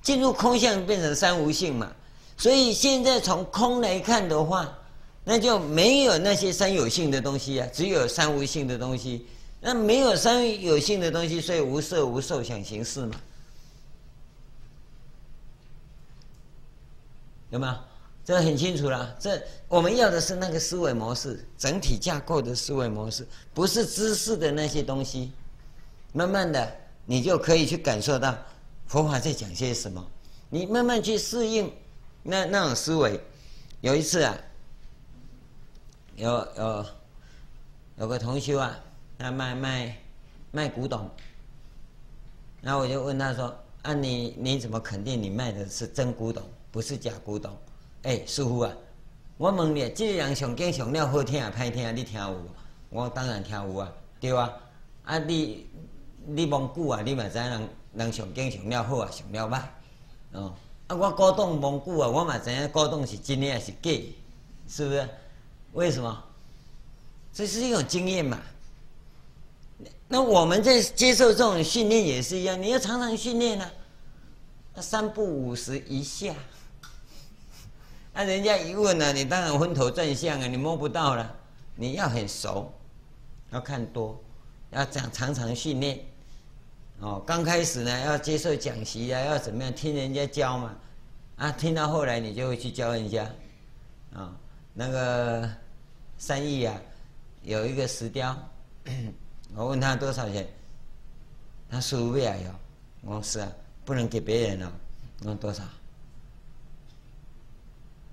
[0.02, 1.92] 进入空相变成三无性嘛。
[2.38, 4.79] 所以现在从空来看的话，
[5.24, 9.26] 那就没有那些三有性的东西啊，只有三无性的东西。
[9.62, 13.20] 那没有三有性的东西，所以无色无受想行识嘛。
[17.50, 17.74] 有没有？
[18.24, 19.16] 这很清楚了。
[19.20, 25.32] 这我们要的是那个思维模式，整体架构的思维模式，不是知识的那些东西。
[26.14, 28.38] 慢慢的，你就可以去感受到
[28.86, 30.06] 佛法在讲些什么。
[30.50, 31.72] 你慢慢去适应
[32.24, 33.20] 那那种思维。
[33.82, 34.38] 有一次啊，
[36.20, 36.86] 有有
[37.96, 38.78] 有个同修啊，
[39.18, 39.98] 他卖卖
[40.52, 41.10] 卖古董，
[42.62, 47.58] 然后我就问他说：“啊你，你怎么肯定你卖的是真古董？”不是假古董，
[48.04, 48.72] 哎、师傅啊，
[49.38, 52.50] 我问你，这个人上经上了好听啊，歹听啊，你听有无？
[52.90, 54.54] 我当然听有啊，对啊，
[55.06, 55.68] 啊你
[56.26, 59.62] 你蒙古啊，你嘛知人人上经上了好啊，上了歹，
[60.34, 60.54] 哦，
[60.88, 63.92] 啊我古董蒙古啊，我嘛知影古董是真的还是假，
[64.68, 65.10] 是不是？
[65.74, 66.24] 为什么？
[67.32, 68.40] 这是一种经验嘛。
[70.08, 73.72] 那我们在接受这种训练也是一样，你要常常训练呢
[74.76, 76.34] 啊，三不五十一下。
[78.14, 81.36] 那、人家一问呢、啊，你当然昏头转向啊，你摸不到了。
[81.76, 82.74] 你要很熟，
[83.52, 84.20] 要看多，
[84.72, 86.00] 要讲常常训练。
[87.00, 90.76] 哦，刚开始呢，要接受讲习啊，要怎么样听人家教嘛。
[91.38, 93.24] 啊，听到后来你就会去教人家。
[94.14, 94.36] 啊、
[94.74, 95.50] 那个
[96.18, 96.80] 三义啊，
[97.44, 98.36] 有一个石雕，
[99.56, 100.48] 我问他多少钱，
[101.70, 102.52] 他说五百啊，有。
[103.02, 103.52] 我说是啊，
[103.86, 104.72] 不能给别人了、哦。
[105.22, 105.64] 我说多少？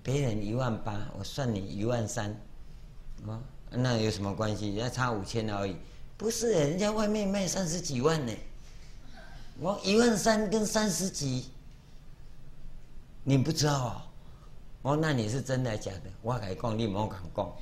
[0.02, 2.30] 别人一万八，我算你一万三，
[3.26, 3.40] 哦，
[3.70, 4.76] 那有什么关系？
[4.76, 5.76] 要差五千而已。
[6.16, 8.32] 不是，人家外面卖三十几万呢。
[9.58, 11.50] 我一万三跟三十几，
[13.24, 14.02] 你不知道哦？
[14.86, 16.02] 哦，那你是真的假的？
[16.22, 17.44] 我敢讲，你莫敢讲。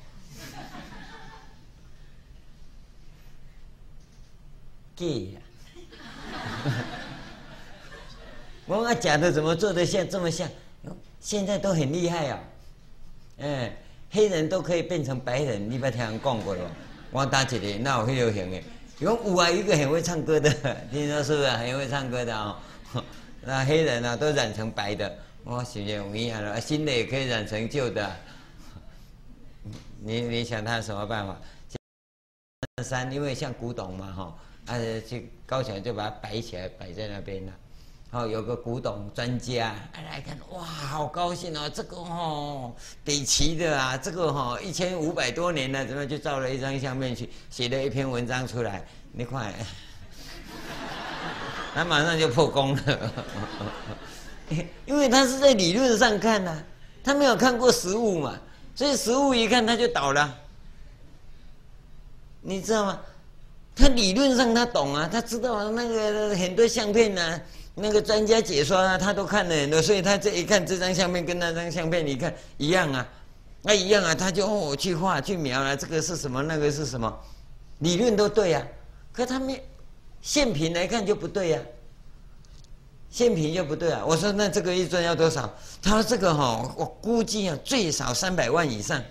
[4.95, 5.41] 假呀！
[8.67, 10.47] 我讲假的怎么做得像这么像？
[11.19, 12.45] 现在都很厉害啊、哦，
[13.43, 13.75] 哎，
[14.11, 16.69] 黑人都可以变成白人，你不听人讲过了。
[17.09, 18.61] 我打起来，那我会流行的。
[18.99, 20.47] 有五啊，一个很会唱歌的，
[20.91, 22.59] 听说是不是很会唱歌的啊、
[23.41, 26.59] 那黑人啊，都染成白的，我学学不一样了。
[26.59, 28.15] 新的也可以染成旧的，
[30.01, 31.37] 你你想他什么办法？
[32.83, 34.35] 三，因为像古董嘛，哈，
[34.73, 34.77] 啊，
[35.07, 37.53] 去高墙就把它摆起来，摆在那边了。
[38.11, 41.69] 哦，有个古董专家来看，哇，好高兴哦！
[41.69, 48.83] 这个哦，北齐的啊，这个哈一千五百多年了，怎么就照了一张相片去写了一篇文章出来？
[49.11, 49.53] 你看，
[51.75, 53.11] 他马上就破功了，
[54.85, 56.63] 因为他是在理论上看呐、
[57.03, 58.39] 他没有看过实物嘛，
[58.75, 60.37] 所以实物一看他就倒了，
[62.41, 62.99] 你知道吗？
[63.75, 67.41] 他理论上他懂啊，他知道那个很多相片呢、
[67.75, 73.05] 那个专家解说啊，他都看了很多，所以他这一看这张相片跟那张相片，你看一样啊，
[73.63, 77.13] 那一样啊，他就哦去画去描了，这个是什么，那个是什么，
[77.79, 78.65] 理论都对呀，
[79.11, 79.59] 可他们
[80.21, 81.59] 现品来看就不对呀，
[83.15, 84.03] 现品就不对啊。
[84.05, 85.49] 我说那这个一尊要多少？
[85.81, 89.01] 他说这个哈，我估计啊最少三百万以上，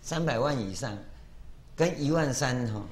[0.00, 0.96] 三百万以上，
[1.76, 2.82] 跟一万三哈。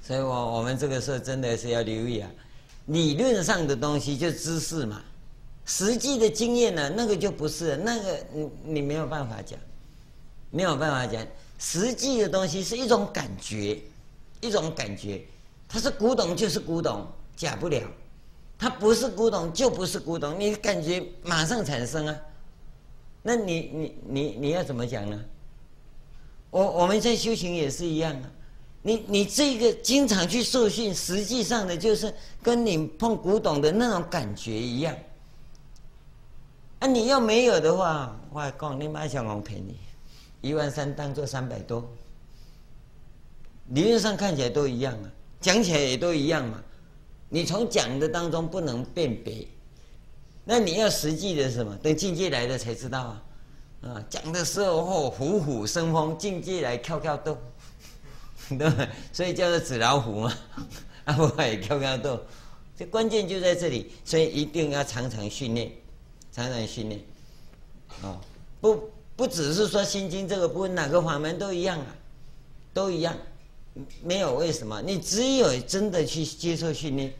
[0.00, 2.30] 所以我我们这个时候真的是要留意啊，
[2.86, 5.02] 理论上的东西就知识嘛，
[5.66, 9.58] 实际的经验呢，那个就不是那个你你没有办法讲，
[10.50, 11.22] 没有办法讲，
[11.58, 13.78] 实际的东西是一种感觉，
[14.40, 15.22] 一种感觉，
[15.68, 17.82] 它是古董就是古董，假不了，
[18.58, 22.16] 它不是古董就不是古董，你感觉马上产生啊，
[23.22, 25.20] 那你你你你要怎么讲呢？
[26.50, 28.30] 我我们在修行也是一样啊。
[28.82, 34.96] 你你这个经常去受训，实际上的就是跟你碰古董的那种感觉一样。
[36.78, 39.76] 啊，你要没有的话，我讲你妈想我赔你，
[40.40, 41.86] 一万三当做三百多，
[43.70, 46.62] 理论上看起来都一样啊，讲起来也都一样嘛。
[47.28, 49.46] 你从讲的当中不能辨别，
[50.44, 51.76] 那你要实际的什么？
[51.82, 53.22] 等境界来的才知道啊。
[53.82, 57.38] 啊，讲的时候，虎虎生风，境界来跳跳动。
[58.58, 60.34] 对，所以叫做纸老虎嘛，
[61.06, 62.20] 啊不会跳跳豆，
[62.76, 65.70] 这关键就在这里，所以一定要常常训练，
[66.32, 67.00] 常常训练，
[68.02, 68.18] 哦，
[68.60, 71.86] 不不只是说心经这个部分，哪个法门都一样啊，
[72.74, 73.16] 都一样，
[74.02, 77.12] 没有为什么，你只有真的去接受训练，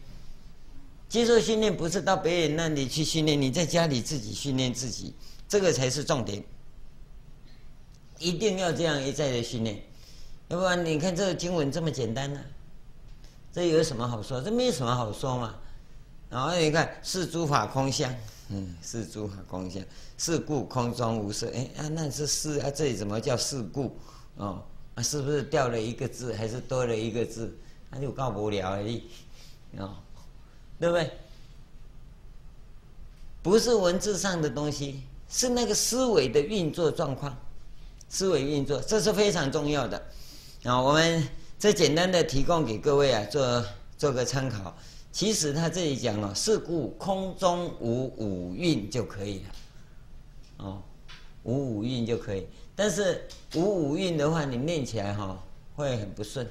[1.08, 5.14] 接受训练不是到别人那里去训练，你在家里自己训练自己，
[5.48, 6.42] 这个才是重点，
[8.18, 9.80] 一定要这样一再的训练。
[10.48, 12.44] 要不然你看这个经文这么简单呢、啊，
[13.52, 14.42] 这有什么好说？
[14.42, 15.54] 这没有什么好说嘛。
[16.28, 18.12] 然后你看是诸法空相，
[18.48, 19.82] 嗯，是诸法空相，
[20.18, 21.48] 是故空中无色。
[21.54, 23.96] 哎啊，那是是啊，这里怎么叫是故？
[24.36, 24.62] 哦，
[25.02, 27.56] 是不是掉了一个字，还是多了一个字？
[27.90, 29.02] 那就告不了而已，
[29.76, 29.96] 哦，
[30.78, 31.10] 对不对？
[33.42, 37.36] 不是文字上的东西，是那个思维的运作状况，
[38.08, 40.00] 思维运作，这是非常重要的。
[40.64, 41.26] 啊，我们
[41.58, 43.64] 这简单的提供给各位啊，做
[43.96, 44.76] 做个参考。
[45.10, 49.50] 其实他这里讲了，是故空中无五蕴就可以了。
[50.58, 50.82] 哦，
[51.42, 52.46] 无五蕴就可以。
[52.80, 55.38] 但是无五蕴的话，你念起来哈
[55.76, 56.48] 会很不顺。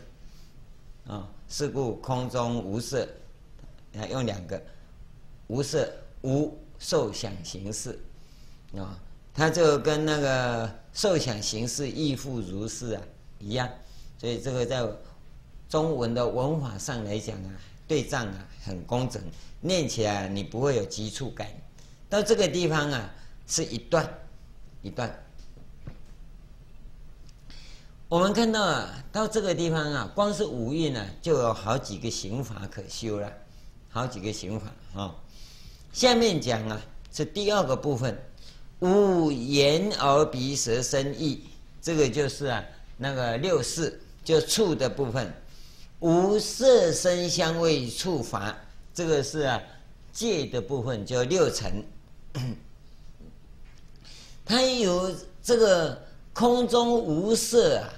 [1.07, 3.07] 啊，是故空中无色，
[3.95, 4.61] 还用两个，
[5.47, 7.97] 无色无受想行识。
[8.77, 8.95] 啊，
[9.33, 13.01] 它就跟那个受想行识亦复如是啊
[13.39, 13.67] 一样。
[14.19, 14.87] 所以这个在
[15.67, 17.49] 中文的文法上来讲啊，
[17.87, 19.19] 对仗啊很工整，
[19.61, 21.47] 念起来你不会有急促感。
[22.07, 23.09] 到这个地方啊，
[23.47, 24.07] 是一段
[24.83, 25.11] 一段。
[28.09, 33.31] 我们看到啊，到这个地方啊，光是五蕴呢，就有好几个行法可修了，
[33.89, 34.67] 好几个行法
[34.99, 35.15] 啊、
[35.93, 36.81] 下面讲啊，
[37.13, 38.19] 是第二个部分，
[38.79, 41.43] 五眼耳鼻舌身意，
[41.79, 42.63] 这个就是啊
[42.97, 44.01] 那个六识。
[44.21, 45.33] 就触的部分，
[46.01, 48.55] 无色声香味触法，
[48.93, 49.59] 这个是啊
[50.11, 51.83] 界的部分，叫六尘。
[54.45, 55.11] 它有
[55.41, 55.99] 这个
[56.31, 57.89] 空中无色啊，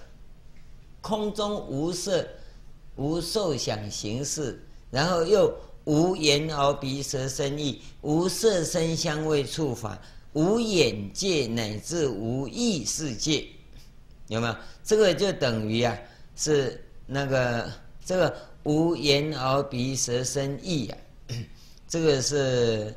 [1.01, 2.25] 空中无色，
[2.95, 4.57] 无受想行识，
[4.89, 9.99] 然后又无眼耳鼻舌身意，无色声香味触法，
[10.33, 13.45] 无眼界乃至无意识界，
[14.27, 14.55] 有没有？
[14.83, 15.97] 这个就等于啊。
[16.33, 17.69] 是那个
[18.03, 20.97] 这个无眼耳鼻舌身意啊，
[21.87, 22.95] 这个是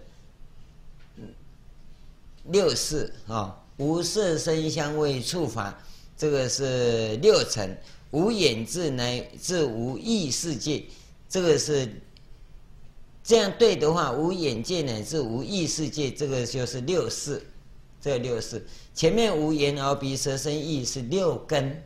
[2.44, 5.76] 六识啊，无色声香味触法，
[6.16, 7.76] 这个是六层，
[8.14, 10.84] 无眼智乃至无意识界，
[11.28, 12.00] 这个是
[13.24, 17.42] 这样对的话，无眼界乃至无意识界，这个就是六识，
[18.00, 18.64] 这六识。
[18.94, 21.82] 前面无眼耳鼻舌身意是六根，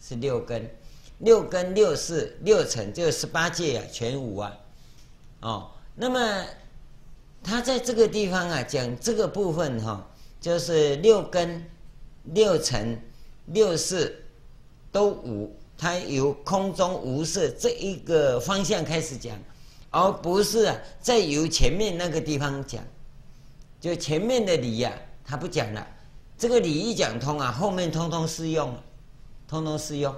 [0.00, 0.70] 是六根。
[1.18, 4.58] 六根、六识、六尘，这十八界啊，全无啊，
[5.40, 6.44] 哦，那么
[7.44, 10.06] 他在这个地方啊，讲这个部分哈、哦，
[10.40, 11.64] 就是六根、
[12.24, 13.00] 六尘、
[13.46, 14.24] 六识
[14.90, 19.36] 都无，他由空中无色这一个方向开始讲，
[19.90, 22.80] 而不是啊，再由前面那个地方讲，
[23.80, 24.94] 就前面的理呀、啊，
[25.26, 25.84] 他不讲了，
[26.38, 28.72] 这个理一讲通啊，后面通通适用，
[29.48, 30.14] 通通适用。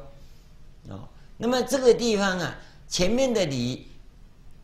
[0.90, 1.08] 哦，
[1.38, 2.54] 那么这个地方啊，
[2.86, 3.86] 前面的理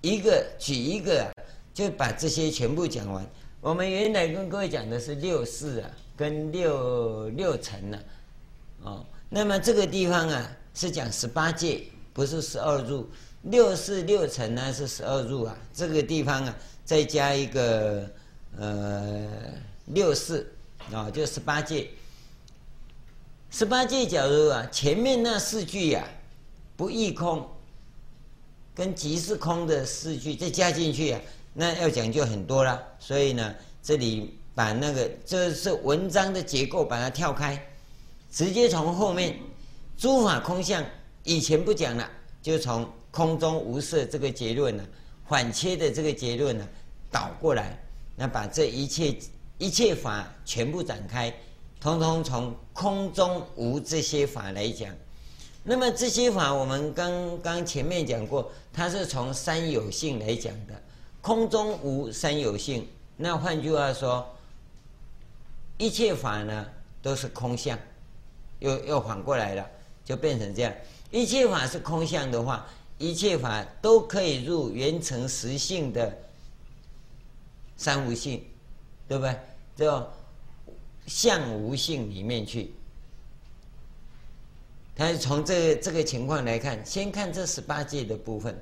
[0.02, 1.32] 一个举一个啊，
[1.72, 3.26] 就把这些全部讲完。
[3.62, 7.98] 我们原来跟各位讲的是六事啊，跟六六层呢，
[8.82, 13.08] 哦，那么这个地方啊是讲十八界，不是十二入。
[13.42, 16.54] 六事六尘呢是十二入啊，这个地方啊
[16.84, 18.06] 再加一个
[18.58, 19.26] 呃
[19.86, 20.52] 六事
[20.92, 21.88] 啊、哦，就十八界。
[23.50, 26.06] 十八界假如啊前面那四句呀、啊，
[26.76, 27.48] 不异空，
[28.74, 31.20] 跟即是空的四句再加进去啊。
[31.52, 37.60] 那要讲就很多了，所以呢，这里把那个这是文章的结构，把它跳开，
[38.30, 39.36] 直接从后面
[40.00, 40.82] 诸法空相
[41.24, 44.82] 以前不讲了，就从空中无色这个结论呢，
[45.28, 46.66] 反切的这个结论呢，
[47.10, 47.78] 倒过来，
[48.16, 49.14] 那把这一切
[49.58, 51.30] 一切法全部展开，
[51.78, 54.90] 通通从空中无这些法来讲。
[55.62, 60.82] 那么这些法我们刚刚前面讲过，它是从三有性来讲的。
[61.20, 62.88] 空中无三有性，
[63.18, 64.26] 那换句话说，
[65.76, 66.66] 一切法呢
[67.02, 67.78] 都是空相，
[68.60, 69.70] 又又反过来了，
[70.10, 70.74] 就变成这样。
[71.12, 72.66] 一切法是空相的话，
[72.98, 76.18] 一切法都可以入圆成实性的
[77.76, 78.44] 三无性，
[79.06, 79.36] 对不对？
[79.76, 80.08] 就
[81.06, 82.74] 相无性里面去。
[84.96, 88.60] 他是从这、这个情况来看，先看这十八界的部分。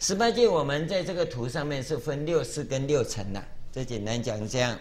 [0.00, 4.78] 十八界，我们在这个图上面是分六事跟六尘的，这简单讲这样。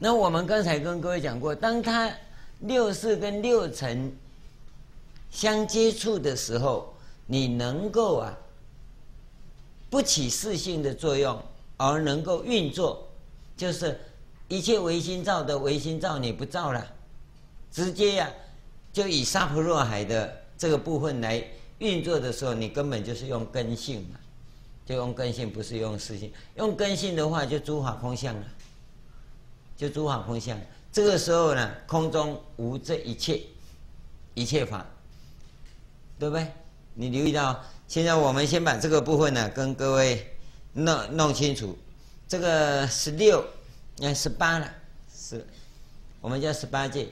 [0.00, 2.12] 那我们刚才跟各位讲过，当他
[2.62, 4.16] 六事跟六尘
[5.30, 6.94] 相接触的时候，
[7.26, 8.36] 你能够啊
[9.90, 11.40] 不起事性的作用，
[11.76, 13.08] 而能够运作，
[13.56, 14.00] 就是
[14.48, 16.86] 一切唯心造的唯心造你不造了，
[17.70, 18.30] 直接呀、
[18.92, 21.44] 就以沙婆若海的这个部分来。
[21.78, 24.20] 运作的时候，你根本就是用根性嘛，
[24.86, 26.32] 就用根性，不是用事性。
[26.54, 28.46] 用根性的话，就诸法空相了，
[29.76, 30.56] 就诸法空相。
[30.92, 33.40] 这个时候呢，空中无这一切
[34.34, 34.86] 一切法，
[36.18, 36.46] 对不对？
[36.94, 40.36] 你留意到，现在我们先把这个部分呢，跟各位
[40.74, 41.76] 弄弄清楚。
[42.28, 43.44] 这个十六，
[43.98, 44.70] 那十八了，
[45.14, 45.46] 是，
[46.20, 47.08] 我们叫十八界。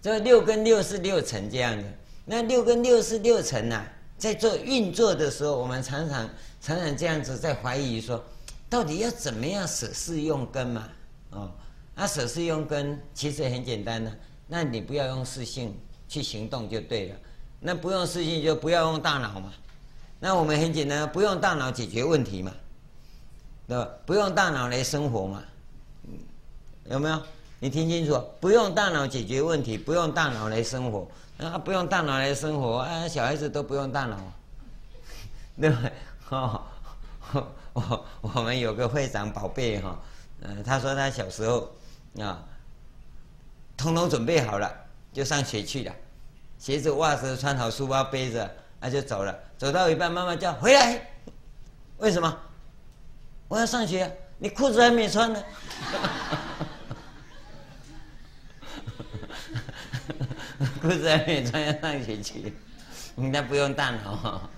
[0.00, 1.84] 这个六跟六是六层这样的，
[2.24, 3.92] 那六跟六是六层呐、啊。
[4.16, 6.28] 在做运作的时候，我们常常
[6.60, 8.24] 常常这样子在怀疑说，
[8.68, 10.88] 到底要怎么样舍事用根嘛？
[11.30, 11.52] 哦，
[12.00, 14.08] 那舍是用根其实很简单的，
[14.46, 15.76] 那你不要用事性
[16.08, 17.16] 去行动就对了。
[17.58, 19.52] 那不用事性就不要用大脑嘛。
[20.20, 22.52] 那我们很简单，不用大脑解决问题嘛，
[23.66, 23.88] 对吧？
[24.06, 25.42] 不用大脑来生活嘛，
[26.88, 27.20] 有没有？
[27.58, 31.08] 你听清楚，不用大脑解决问题，不用大脑来生活。
[31.38, 33.08] 啊，不用大脑来生活啊！
[33.08, 34.16] 小孩子都不用大脑，
[35.60, 35.92] 对不对？
[36.30, 36.62] 哦，
[37.72, 40.00] 我我们有个会长宝贝哈，
[40.42, 41.68] 嗯，他说他小时候
[42.20, 42.42] 啊，
[43.76, 44.72] 通通准备好了
[45.12, 45.94] 就上学去了，
[46.58, 48.50] 鞋子袜子穿好，书包背着，
[48.80, 49.38] 那就走了。
[49.56, 51.00] 走到一半，妈妈叫回来，
[51.98, 52.38] 为什么？
[53.48, 55.42] 我要上学，你裤子还没穿呢。
[60.80, 62.54] 裤子还没穿要上学去，
[63.16, 64.48] 应该不用大脑，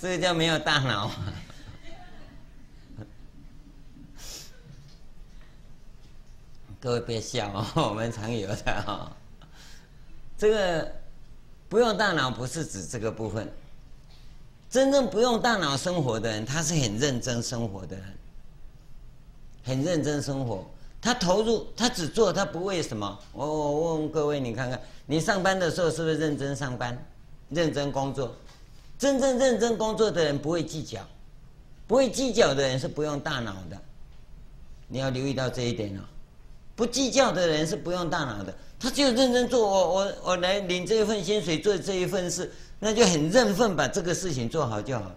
[0.00, 1.10] 这个叫没有大脑。
[6.80, 9.10] 各位别笑哦， 我们常有的哈。
[10.38, 10.92] 这个
[11.68, 13.50] 不用大脑不是指这个部分，
[14.68, 18.04] 真正不用大脑生活的人，他是很认真生活的人，
[19.64, 20.64] 很认真生活。
[21.00, 23.18] 他投入，他只做，他不为什么？
[23.32, 26.96] 我我问各位，你看看，你上班的时候是不是认真上班，
[27.48, 28.34] 认真工作？
[28.98, 31.00] 真正认真工作的人不会计较，
[31.86, 33.80] 不会计较的人是不用大脑的。
[34.88, 36.00] 你要留意到这一点哦。
[36.76, 39.66] 不计较的人是不用大脑的，他就认真做。
[39.66, 45.10] 我我我来领这一份薪水，做这一份事，那就很认份，把这个事情做好就好。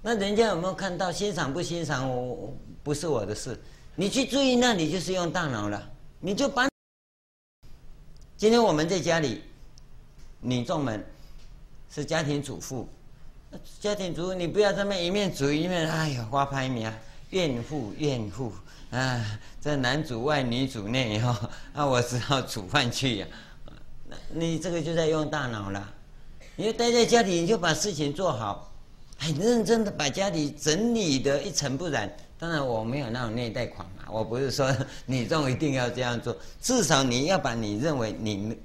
[0.00, 1.12] 那人家有没有看到？
[1.12, 2.22] 欣赏不欣赏我？
[2.22, 3.56] 我不是我的事。
[3.94, 5.90] 你去注意，那你就是用大脑了。
[6.18, 6.66] 你就把。
[8.38, 9.42] 今天我们在家里，
[10.40, 11.04] 女众们
[11.94, 12.88] 是家庭主妇，
[13.78, 16.90] 家庭主妇你不要这么一面煮一面，哎呀，花牌名
[17.32, 18.52] 怨妇怨妇
[18.90, 19.24] 啊，
[19.60, 23.26] 这男主外女主内哈， 啊，我只好煮饭去呀。
[24.08, 25.92] 那你这个就在用大脑了。
[26.56, 28.70] 你就待在家里，你就把事情做好，
[29.16, 32.14] 很认真的把家里整理得一尘不染。
[32.38, 34.70] 当然我没有那种内在狂嘛，我不是说
[35.06, 38.58] 你这种一定要这样做，至少你要把你认为你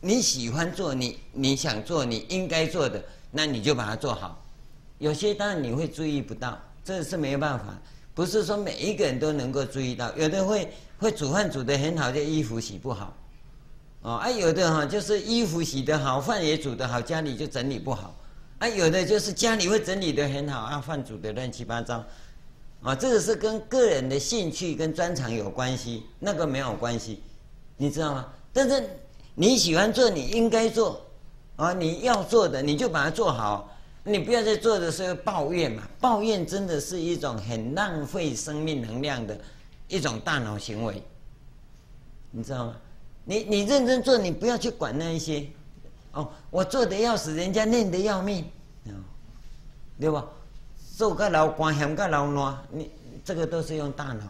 [0.00, 4.38] 你喜欢做你你想做你应该做的，那你就把它做好。
[4.98, 7.64] 有些当然你会注意不到，这是没有办法，
[8.14, 10.14] 不是说每一个人都能够注意到。
[10.14, 13.16] 有的会会煮饭煮得很好，就衣服洗不好，
[14.02, 18.14] 哦，啊，有的哈就是衣服洗得好，饭也煮得好，家里就整理不好。
[18.58, 22.04] 啊，有的就是家里会整理得很好，啊，饭煮得乱七八糟。
[22.82, 27.22] 啊，这个是跟个人的兴趣跟专长有关系，那个没有关系，
[27.78, 28.28] 你知道吗？
[28.52, 28.86] 但是
[29.34, 31.00] 你喜欢做，你应该做，
[31.56, 33.73] 啊，你要做的你就把它做好，
[34.04, 39.38] 你不要在做的时候抱怨嘛，抱怨真的是一种很浪费生命能量的
[39.88, 41.02] 一种大脑行为，
[42.30, 42.76] 你知道吗？
[43.24, 45.46] 你你认真做，你不要去管那一些，
[46.12, 48.44] 哦，我做的要死，人家累得要命，
[48.86, 48.92] 啊，
[49.98, 50.22] 对吧？
[50.98, 52.90] 做个老光享个老懒，你
[53.24, 54.22] 这个都是用大脑，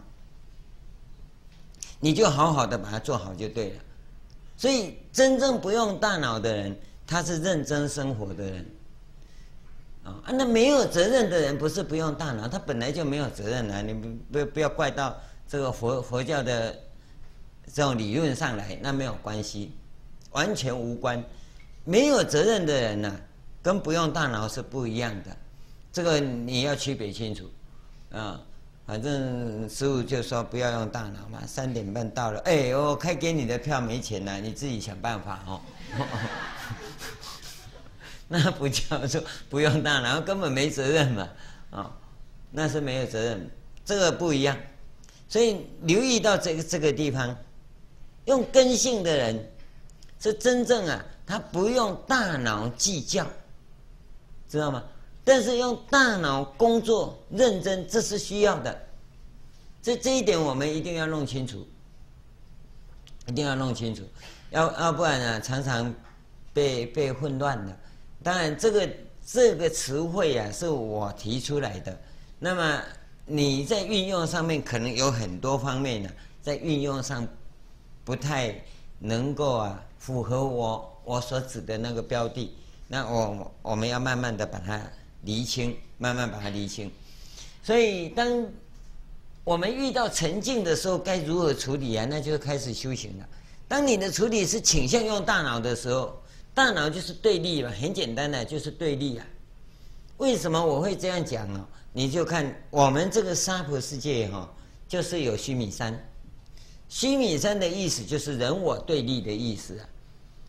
[1.98, 3.76] 你就好好的把它做好就对了。
[4.56, 8.64] 所以真正不用大脑的人，他是认真生活的人。
[10.04, 13.80] 啊，那没有责任的人不是不用大脑，他本来就没有责任啊！
[13.80, 15.16] 你不不要怪到
[15.48, 16.78] 这个佛佛教的
[17.72, 19.72] 这种理论上来，那没有关系，
[20.32, 21.24] 完全无关。
[21.84, 23.16] 没有责任的人呢，
[23.62, 25.34] 跟不用大脑是不一样的。
[25.90, 27.50] 这个你要区别清楚，
[28.10, 28.38] 啊，
[28.86, 31.40] 反正师父就说不要用大脑嘛。
[31.46, 35.60] 三点半到了，哎，我开给你的票没钱了，你自己想办法哦。
[38.36, 41.28] 那不叫做不用大脑，根本没责任嘛，
[41.70, 41.96] 啊，
[42.50, 43.48] 那是没有责任，
[43.84, 44.56] 这个不一样。
[45.28, 47.36] 所以留意到这个这个地方，
[48.24, 49.52] 用根性的人
[50.18, 53.24] 是真正啊，他不用大脑计较，
[54.48, 54.82] 知道吗？
[55.24, 58.76] 但是用大脑工作认真，这是需要的。
[59.80, 61.64] 这这一点我们一定要弄清楚，
[63.28, 64.02] 一定要弄清楚，
[64.50, 65.94] 要要不然呢，常常
[66.52, 67.76] 被被混乱了。
[68.24, 68.88] 当然，这个
[69.24, 71.96] 这个词汇啊，是我提出来的。
[72.40, 72.82] 那么
[73.24, 76.10] 你在运用上面可能有很多方面呢，
[76.42, 77.24] 在运用上
[78.04, 78.52] 不太
[78.98, 82.52] 能够啊符合我我所指的那个标的。
[82.88, 84.80] 那我我们要慢慢的把它。
[85.24, 86.92] 厘清，慢慢把它厘清。
[87.62, 88.46] 所以，当
[89.42, 92.06] 我们遇到沉静的时候，该如何处理啊？
[92.10, 93.26] 那就开始修行了。
[93.66, 96.22] 当你的处理是倾向用大脑的时候，
[96.54, 99.26] 大脑就是对立嘛，很简单的就是对立啊。
[100.18, 101.66] 为什么我会这样讲呢？
[101.92, 104.48] 你就看我们这个娑婆世界哈，
[104.88, 106.00] 就是有须弥山。
[106.88, 109.88] 须弥山的意思就是人我对立的意思啊。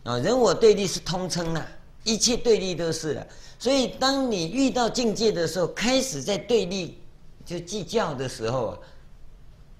[0.03, 1.67] 啊，人我对立是通称了，
[2.03, 3.27] 一切对立都是了。
[3.57, 6.99] 所以，当你遇到境界的时候，开始在对立、
[7.43, 8.79] 就计较的时候啊，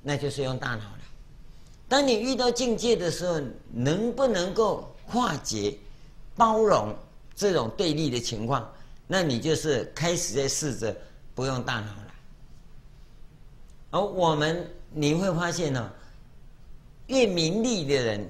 [0.02, 1.00] 那就是用大脑了。
[1.88, 3.40] 当你遇到境界的时候，
[3.72, 5.78] 能不能够化解、
[6.36, 6.96] 包容
[7.36, 8.72] 这种对立的情况，
[9.08, 10.96] 那你就是开始在试着
[11.34, 12.14] 不用大脑了。
[13.92, 15.92] 而我们你会发现呢，
[17.08, 18.30] 越明利的人，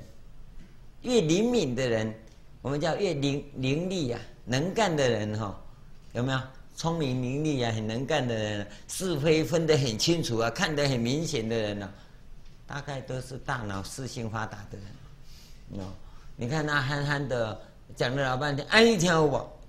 [1.01, 2.13] 越灵敏的人，
[2.61, 4.19] 我们叫越灵灵利呀。
[4.47, 5.59] 能干的人哈，
[6.13, 6.39] 有没有
[6.75, 7.71] 聪明伶俐啊？
[7.71, 11.91] 很能干的人，是非分得很清楚啊，看得很明显的人呢，
[12.67, 15.81] 大概都是大脑四性发达的人。
[15.83, 15.91] 哦，
[16.35, 17.59] 你看那憨憨的
[17.95, 19.59] 讲了老半天，哎，你听我，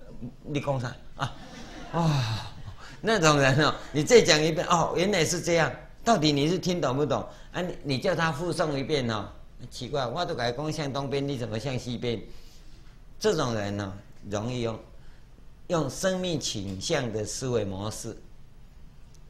[0.43, 1.35] 你讲啥啊？
[1.91, 2.51] 啊，
[3.01, 5.71] 那种人哦，你再讲一遍哦，原来是这样，
[6.03, 7.25] 到底你是听懂不懂？
[7.51, 9.29] 啊，你叫他复诵一遍哦，
[9.69, 12.21] 奇怪，我都改讲向东边，你怎么向西边？
[13.19, 13.93] 这种人呢？
[14.29, 14.77] 容易用
[15.67, 18.17] 用生命倾向的思维模式，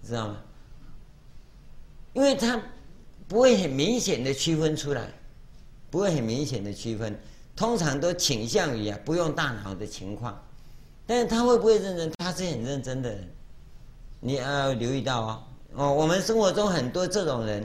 [0.03, 0.37] 知道吗？
[2.13, 2.59] 因为他
[3.27, 5.07] 不会很明显的区分出来，
[5.91, 7.19] 不会很明显的区分，
[7.57, 10.41] 通常都倾向于啊不用大脑的情况。
[11.05, 12.11] 但是他会不会认真？
[12.17, 13.29] 他是很认真的人，
[14.21, 15.43] 你要留意到哦。
[15.73, 17.63] 哦，我们生活中很多这种人，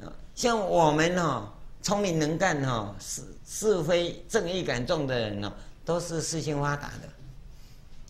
[0.00, 1.48] 啊像我们哦，
[1.82, 5.52] 聪明能干哈，是是非正义感重的人哦。
[5.84, 7.08] 都是四性发达的，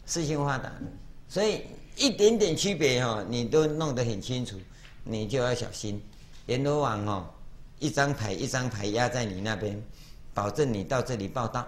[0.05, 0.83] 四性发达的，
[1.27, 1.63] 所以
[1.97, 4.61] 一点点区别哈，你都弄得很清楚，
[5.05, 6.03] 你就要小心。
[6.49, 7.27] 阎罗王哦，
[7.79, 9.83] 一张牌一张牌压在你那边，
[10.35, 11.67] 保证你到这里报到。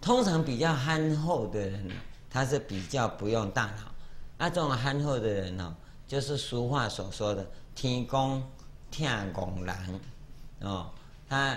[0.00, 1.90] 通常比较憨厚的人，
[2.30, 3.94] 他是比较不用大脑。
[4.38, 5.74] 那这种憨厚的人哦，
[6.06, 8.42] 就是俗话所说的“天公
[8.90, 10.00] 听公人”
[10.60, 10.90] 哦，
[11.28, 11.56] 他。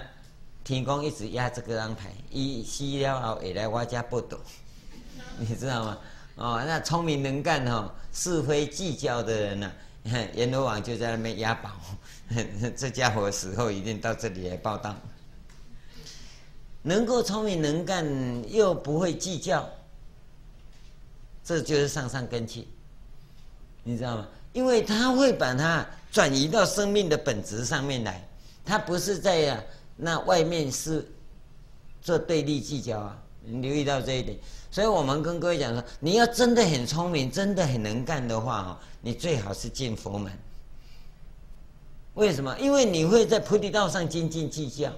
[0.63, 4.37] 天公一直压这个张牌，一死了后会来我家报到，
[5.39, 5.97] 你知道吗？
[6.35, 9.71] 哦，那聪明能干哈、哦，是非计较的人呢、
[10.05, 11.71] 啊， 阎罗王就在那边押宝，
[12.77, 14.95] 这家伙死后一定到这里来报到。
[16.83, 18.05] 能够聪明能干
[18.51, 19.69] 又不会计较，
[21.43, 22.67] 这就是上上根器，
[23.83, 24.27] 你知道吗？
[24.53, 28.27] 因为他会把它转移到生命的本质上面来，
[28.65, 29.63] 他不是在呀、啊、
[29.95, 31.07] 那外面是
[32.01, 33.17] 做对立计较啊。
[33.43, 34.37] 你留意到这一点，
[34.69, 40.31] 所以我们跟各位讲说，你要真的很聪明，真的很能干的话哈，你最好是进佛门。
[42.15, 42.57] 为什么？
[42.59, 44.91] 因为你会在菩提道上斤斤计较。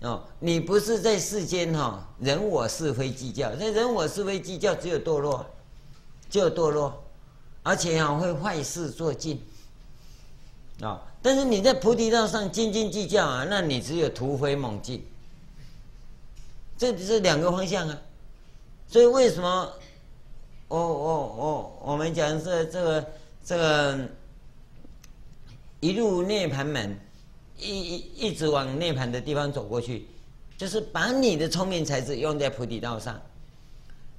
[0.00, 5.44] 哦，你不是在世间哈，人我是非计较，那人我是非计较只有堕落，
[6.30, 7.02] 只有堕落，
[7.64, 9.42] 而且啊会坏事做尽。
[10.80, 15.04] 啊，但是你在菩提道上斤斤计较啊，那你只有突飞猛进。
[16.76, 17.98] 这是两个方向啊，
[18.86, 19.72] 所以为什么
[20.68, 23.06] 我我我我们讲是这个
[23.44, 23.98] 这个
[25.80, 26.98] 一路涅槃门，
[27.56, 30.06] 一一一直往涅槃的地方走过去，
[30.56, 33.20] 就是把你的聪明才智用在菩提道上。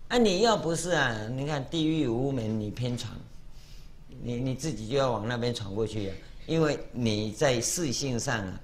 [0.07, 3.14] 啊，你要不是啊，你看地狱无门你偏闯，
[4.24, 6.14] 你你自己就要往那边闯过去呀，
[6.47, 8.60] 因为你在事性上啊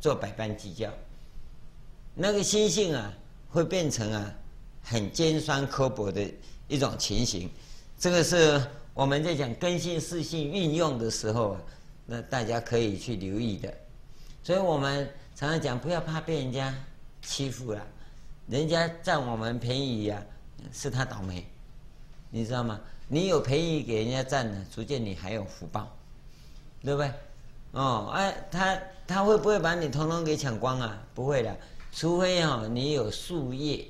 [0.00, 0.92] 做百般计较。
[2.14, 3.12] 那个心性啊，
[3.48, 4.34] 会变成啊，
[4.82, 6.28] 很尖酸刻薄的
[6.66, 7.48] 一种情形。
[7.98, 8.60] 这个是
[8.98, 11.60] 我们在讲根性、识性运用的时候啊，
[12.04, 13.72] 那大家可以去留意的。
[14.42, 16.74] 所以我们常常讲，不要怕被人家
[17.22, 17.86] 欺负了，
[18.48, 21.46] 人家占我们便宜呀、啊，是他倒霉，
[22.28, 22.80] 你知道吗？
[23.06, 25.96] 你有便宜给人家占了，逐渐你还有福报，
[26.82, 27.12] 对不对？
[27.70, 28.76] 哦，哎，他
[29.06, 31.00] 他会不会把你统统给抢光啊？
[31.14, 31.56] 不会的。
[31.92, 33.86] 除非哈，你有树叶，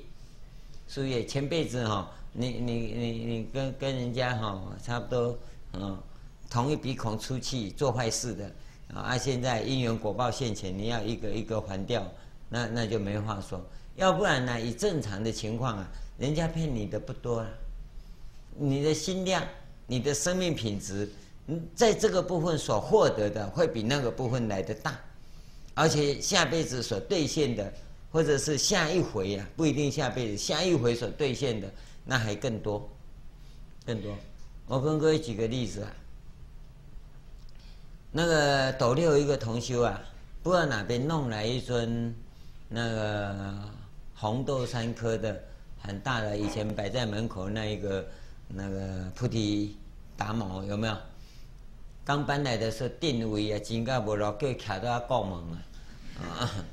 [0.87, 5.37] 树叶前辈子哈，你你你你跟跟人家哈差不多，
[5.73, 6.01] 嗯，
[6.49, 8.49] 同一鼻孔出气做坏事的
[8.93, 12.09] 啊，现在因缘果报现前，你要一个一个还掉，
[12.47, 13.61] 那那就没话说。
[13.97, 17.49] 要不然呢，以正常的情况啊，人家骗你的不多了，
[18.57, 19.43] 你的心量、
[19.85, 21.11] 你的生命品质，
[21.75, 24.97] 在这个部分所获得的会比那个部分来得大，
[25.73, 27.69] 而且下辈子所兑现的。
[28.11, 31.71] 或者是下一回、啊，不一定下辈子，下一回所兑现的
[32.05, 32.89] 那还更多，
[33.85, 34.15] 更多。
[34.67, 35.91] 我跟各位举个例子啊，
[38.11, 40.01] 那个斗六一个同修啊，
[40.43, 42.13] 不知道哪边弄来一尊
[42.67, 43.55] 那个
[44.15, 45.39] 红豆三颗的
[45.81, 48.05] 很大的，以前摆在门口那一个
[48.47, 49.77] 那个菩提
[50.17, 50.97] 达摩有没有？
[52.05, 55.37] 刚搬来的时候定位啊，真个无落脚卡到国门
[56.17, 56.65] 啊，啊。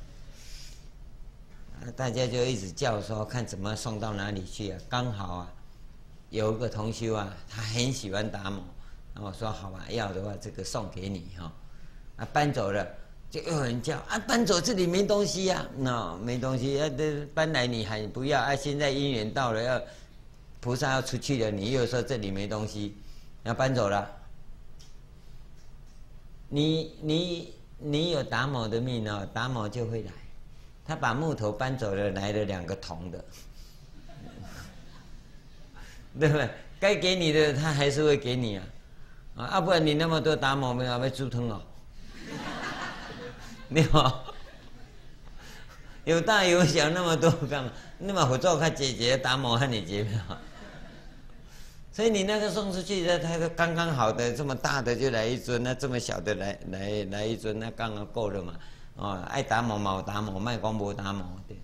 [1.97, 4.79] 大家就一直叫说，看怎么送到哪里去啊？
[4.89, 5.53] 刚好啊，
[6.31, 8.63] 有一个同修啊，他很喜欢达摩，
[9.15, 11.53] 那我说好吧，要的话这个送给你哈。
[12.17, 12.87] 啊，搬走了，
[13.31, 18.57] 就又有人叫啊，搬走这里没东西呀，那没东西，啊，这搬来你还不要啊？
[18.57, 19.81] 现在姻缘到了，要
[20.61, 22.97] 菩萨要出去了，你又说这里没东西，
[23.45, 24.11] 要搬走了。
[26.49, 30.11] 你你你有达摩的命哦，达摩就会来。
[30.87, 33.25] 他把木头搬走了，来了两个铜的，
[36.21, 36.49] 对不对？
[36.79, 38.65] 该给你的他还是会给你啊，
[39.37, 41.61] 啊，不然你那么多达摩没有被猪吞哦，
[43.69, 44.25] 你好，
[46.05, 47.73] 有大有小那么多干嘛？
[47.99, 50.37] 那么合作看姐姐达摩和你姐妹好，
[51.93, 58.55] 所以你那个送出去的，他说刚刚好的这么大的就来一尊，那这么小的来来来一尊，那刚刚够了嘛。
[58.97, 61.57] 哦，爱达摩冇达摩，卖光波达摩，对。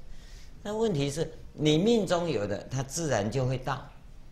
[0.62, 3.82] 那问题是你命中有的，它自然就会到，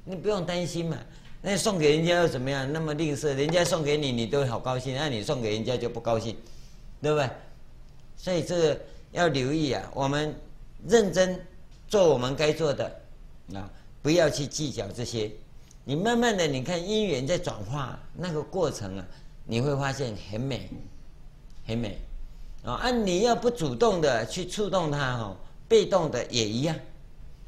[0.05, 0.97] 你不用担心嘛。
[1.43, 2.71] 那送给人家又怎么样？
[2.71, 6.37] 那么吝啬，人家送给你，你都好高兴，那你送给人家就不高兴，
[7.01, 7.31] 对不对？
[8.17, 8.81] 所以这个
[9.13, 10.35] 要留意啊，我们
[10.87, 11.43] 认真
[11.89, 12.85] 做我们该做的
[13.55, 13.71] 啊，
[14.03, 15.31] 不要去计较这些。
[15.85, 19.07] 你慢慢的，你看因缘在转化那个过程啊，
[19.47, 20.69] 你会发现很美，
[21.67, 21.99] 很美。
[22.65, 22.91] 啊，啊！
[22.91, 25.37] 你要不主动的去触动它，哈，
[25.67, 26.77] 被动的也一样，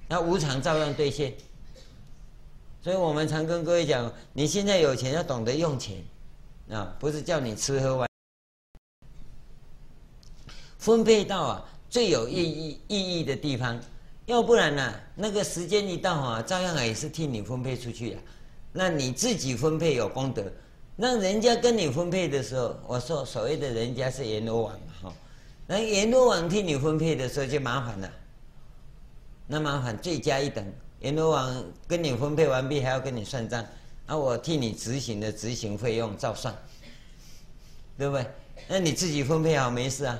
[0.08, 1.34] 那无常照样兑现。
[2.82, 6.02] 所以我们常跟各位讲，你现在有钱要懂得用钱，
[6.70, 8.08] 啊，不是叫你吃喝玩，
[10.78, 13.78] 分配到啊最有意义意义的地方，
[14.26, 18.20] 要不然呢、那个时间一到啊，照样也是替你分配出去啊，
[18.72, 20.42] 那你自己分配有功德。
[21.02, 24.72] 让人家跟你分配的时候，我说所谓的人家是阎罗王
[25.02, 25.12] 哈，
[25.66, 28.08] 那阎罗王替你分配的时候就麻烦了，
[29.48, 30.64] 那麻烦罪加一等。
[31.00, 33.66] 阎罗王跟你分配完毕，还要跟你算账，
[34.06, 36.56] 啊，我替你执行的执行费用照算，
[37.98, 38.24] 对不对？
[38.68, 40.16] 那你自己分配好没事啊。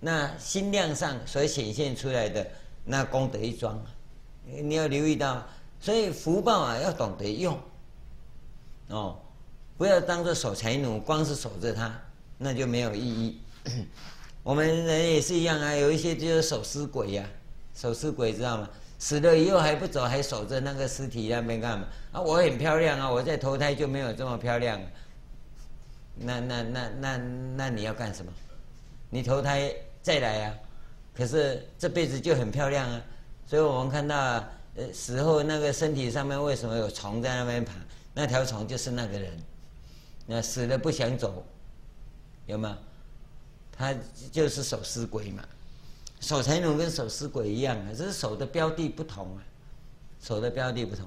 [0.00, 2.46] 那心量上所显现出来的
[2.84, 3.82] 那功德一桩，
[4.44, 5.42] 你要留意到，
[5.80, 7.58] 所以福报啊要懂得用，
[8.88, 9.18] 哦，
[9.78, 11.92] 不要当做守财奴，光是守着它，
[12.38, 13.40] 那就没有意义。
[14.42, 17.28] 我们人也是一样啊，有一些就是守尸鬼呀、啊，
[17.74, 18.70] 守尸鬼知道吗？
[18.98, 21.86] 死了以后还不走，还守着那个尸体那边干嘛？
[22.12, 24.80] 啊，我很漂亮啊，我在投胎就没有这么漂亮。
[26.14, 27.16] 那那那那
[27.56, 28.32] 那你要干什么？
[29.10, 29.70] 你投胎
[30.00, 30.54] 再来啊？
[31.14, 33.02] 可是这辈子就很漂亮啊。
[33.46, 34.16] 所以我们看到，
[34.76, 37.74] 呃，死后那个身体上面为什么有虫在那边爬？
[38.14, 39.30] 那条虫就是那个人。
[40.26, 41.44] 那死了不想走，
[42.46, 42.78] 有吗？
[43.72, 43.94] 他
[44.32, 45.44] 就是守尸鬼嘛。
[46.18, 49.42] 守财奴跟守尸鬼一样啊，只是守的标的不同啊，
[50.20, 51.06] 守的标的不同。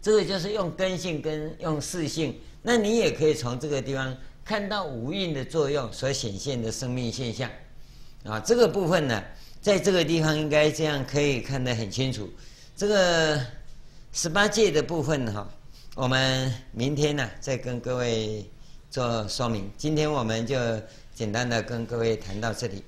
[0.00, 7.50] 这个就是用根性跟用四性，那你也可以从这个地方看到五蕴的作用所显现的生命现象，
[8.22, 9.22] 啊，这个部分呢，
[9.60, 12.30] 在这个地方应该这样可以看得很清楚。
[12.76, 13.40] 这个
[14.12, 15.48] 十八界的部分哈，
[15.96, 18.44] 我们明天呢再跟各位
[18.90, 19.70] 做说明。
[19.76, 20.58] 今天我们就
[21.14, 22.82] 简单的跟各位谈到这里。